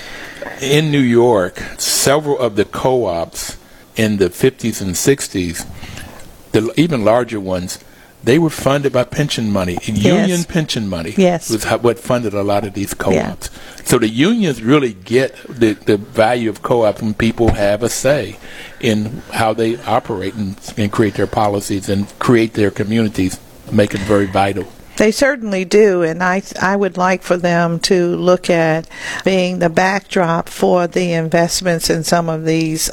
[0.62, 3.58] in New York, several of the co-ops
[3.96, 5.68] in the 50s and 60s,
[6.52, 7.80] the even larger ones,
[8.24, 11.14] they were funded by pension money, union pension money.
[11.16, 11.50] Yes.
[11.50, 13.50] was what funded a lot of these co-ops.
[13.54, 13.84] Yeah.
[13.86, 18.38] So the unions really get the, the value of co-ops when people have a say
[18.80, 23.40] in how they operate and, and create their policies and create their communities,
[23.72, 24.66] make it very vital.
[24.98, 28.88] They certainly do, and I I would like for them to look at
[29.24, 32.90] being the backdrop for the investments in some of these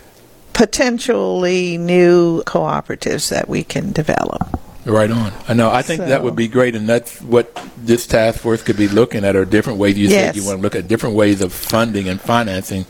[0.53, 4.59] potentially new cooperatives that we can develop.
[4.85, 5.33] Right on.
[5.47, 5.71] I know.
[5.71, 9.25] I think that would be great, and that's what this task force could be looking
[9.25, 9.97] at, are different ways.
[9.97, 12.87] You said you want to look at different ways of funding and financing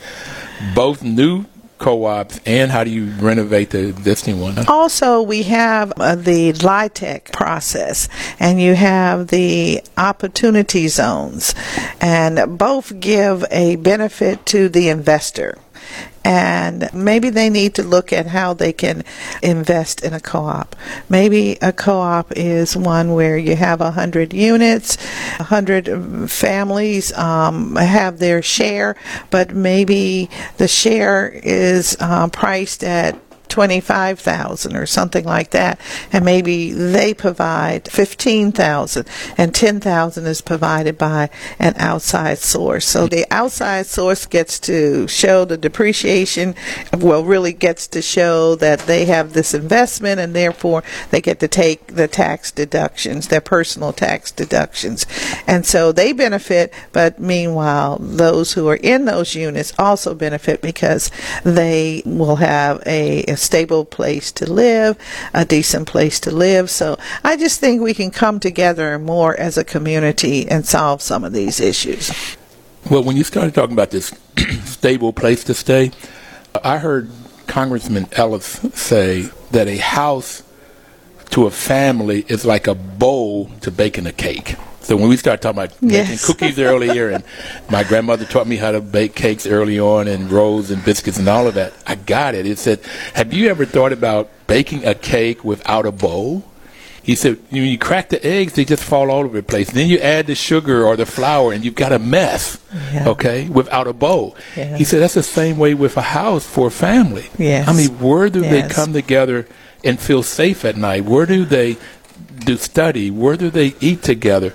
[0.74, 1.44] both new
[1.82, 4.54] co-ops and how do you renovate the existing one.
[4.54, 4.64] huh?
[4.68, 8.08] Also, we have uh, the LIHTC process,
[8.38, 11.54] and you have the opportunity zones,
[12.00, 15.58] and both give a benefit to the investor.
[16.24, 19.02] And maybe they need to look at how they can
[19.42, 20.76] invest in a co-op.
[21.08, 24.96] Maybe a co-op is one where you have a hundred units,
[25.40, 28.96] a hundred families um, have their share,
[29.30, 33.16] but maybe the share is uh, priced at
[33.52, 35.78] 25,000 or something like that.
[36.10, 41.28] And maybe they provide 15,000 and 10,000 is provided by
[41.58, 42.86] an outside source.
[42.86, 46.54] So the outside source gets to show the depreciation
[46.96, 51.48] well really gets to show that they have this investment and therefore they get to
[51.48, 55.04] take the tax deductions their personal tax deductions.
[55.46, 61.10] And so they benefit but meanwhile those who are in those units also benefit because
[61.44, 64.96] they will have a, a stable place to live,
[65.34, 66.70] a decent place to live.
[66.70, 71.24] So I just think we can come together more as a community and solve some
[71.24, 72.36] of these issues.
[72.90, 74.12] Well, when you started talking about this
[74.64, 75.92] stable place to stay,
[76.64, 77.10] I heard
[77.46, 80.42] Congressman Ellis say that a house
[81.30, 84.56] to a family is like a bowl to baking a cake.
[84.82, 87.24] So when we start talking about making cookies earlier, and
[87.70, 91.28] my grandmother taught me how to bake cakes early on, and rolls and biscuits and
[91.28, 92.46] all of that, I got it.
[92.46, 92.80] It said,
[93.14, 96.44] "Have you ever thought about baking a cake without a bowl?"
[97.04, 99.70] He said, "When you crack the eggs, they just fall all over the place.
[99.70, 102.58] Then you add the sugar or the flour, and you've got a mess.
[102.92, 103.08] Yeah.
[103.08, 104.76] Okay, without a bowl." Yeah.
[104.76, 107.26] He said, "That's the same way with a house for a family.
[107.38, 107.68] Yes.
[107.68, 109.46] I mean, where do they come together
[109.84, 111.04] and feel safe at night?
[111.04, 111.76] Where do they
[112.44, 113.10] do study?
[113.10, 114.52] Where do they eat together?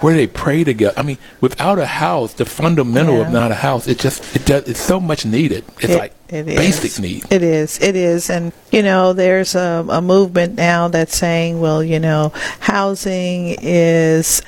[0.00, 0.94] Where they pray together?
[0.98, 4.66] I mean, without a house, the fundamental of not a house, it just it does
[4.68, 5.64] it's so much needed.
[5.80, 6.56] It's It- like it is.
[6.56, 7.24] basic need.
[7.30, 7.78] It is.
[7.80, 8.30] It is.
[8.30, 14.42] And, you know, there's a, a movement now that's saying, well, you know, housing is.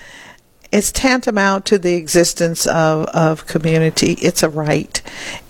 [0.71, 4.13] It's tantamount to the existence of, of community.
[4.23, 5.03] It's a right,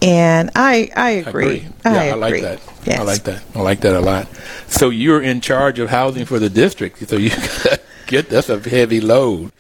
[0.03, 1.69] and I I agree.
[1.85, 2.21] Yeah, I, agree.
[2.21, 2.61] like that.
[2.85, 2.99] Yes.
[2.99, 3.43] I like that.
[3.55, 4.27] I like that a lot.
[4.67, 7.09] So you're in charge of housing for the district.
[7.09, 7.31] So you
[8.09, 9.53] get that's a heavy load.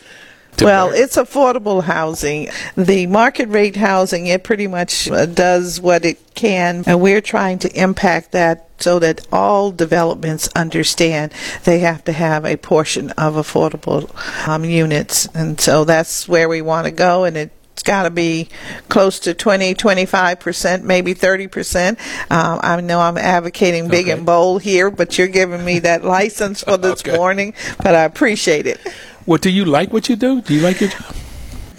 [0.64, 2.48] Well, it's affordable housing.
[2.76, 7.58] The market rate housing, it pretty much uh, does what it can, and we're trying
[7.60, 11.32] to impact that so that all developments understand
[11.64, 14.10] they have to have a portion of affordable
[14.48, 15.26] um, units.
[15.34, 18.48] And so that's where we want to go, and it's got to be
[18.88, 21.90] close to 20, 25%, maybe 30%.
[22.30, 24.12] Um, I know I'm advocating big Okay.
[24.12, 27.16] and bold here, but you're giving me that license for this Okay.
[27.16, 28.80] morning, but I appreciate it.
[29.26, 30.40] Well, do you like what you do?
[30.42, 31.14] Do you like your job?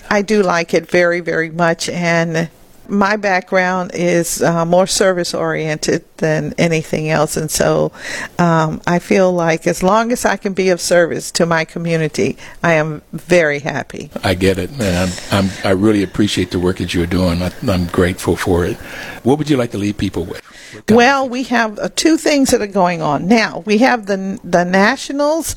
[0.09, 2.49] I do like it very, very much, and
[2.87, 7.91] my background is uh, more service oriented than anything else, and so
[8.39, 12.38] um, I feel like as long as I can be of service to my community,
[12.63, 14.09] I am very happy.
[14.24, 14.95] I get it, man.
[15.03, 17.41] I'm, I'm, I really appreciate the work that you're doing.
[17.41, 18.78] I, I'm grateful for it.
[19.24, 20.41] What would you like to leave people with?
[20.89, 23.63] Well, we have uh, two things that are going on now.
[23.65, 25.55] We have the the Nationals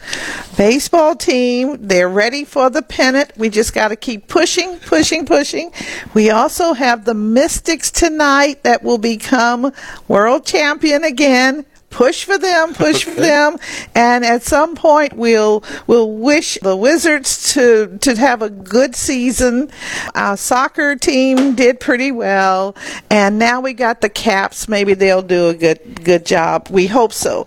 [0.56, 1.76] baseball team.
[1.80, 3.32] They're ready for the pennant.
[3.36, 5.72] We just got to keep pushing, pushing, pushing.
[6.14, 9.72] We also have the Mystics tonight that will become
[10.08, 11.66] world champion again.
[11.90, 13.56] push for them, push for them,
[13.94, 19.70] and at some point we'll we'll wish the Wizards to to have a good season.
[20.14, 22.76] Our soccer team did pretty well,
[23.10, 24.68] and now we got the Caps.
[24.68, 26.68] Maybe they'll do a good good job.
[26.70, 27.46] We hope so.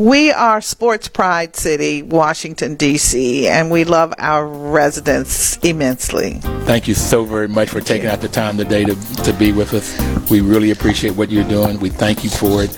[0.00, 6.38] We are Sports Pride City, Washington, D.C., and we love our residents immensely.
[6.64, 8.94] Thank you so very much for taking out the time today to,
[9.24, 10.30] to be with us.
[10.30, 11.78] We really appreciate what you're doing.
[11.80, 12.74] We thank you for it.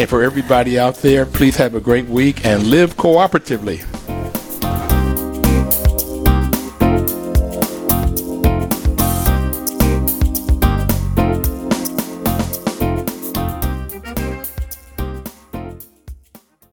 [0.00, 3.84] And for everybody out there, please have a great week and live cooperatively.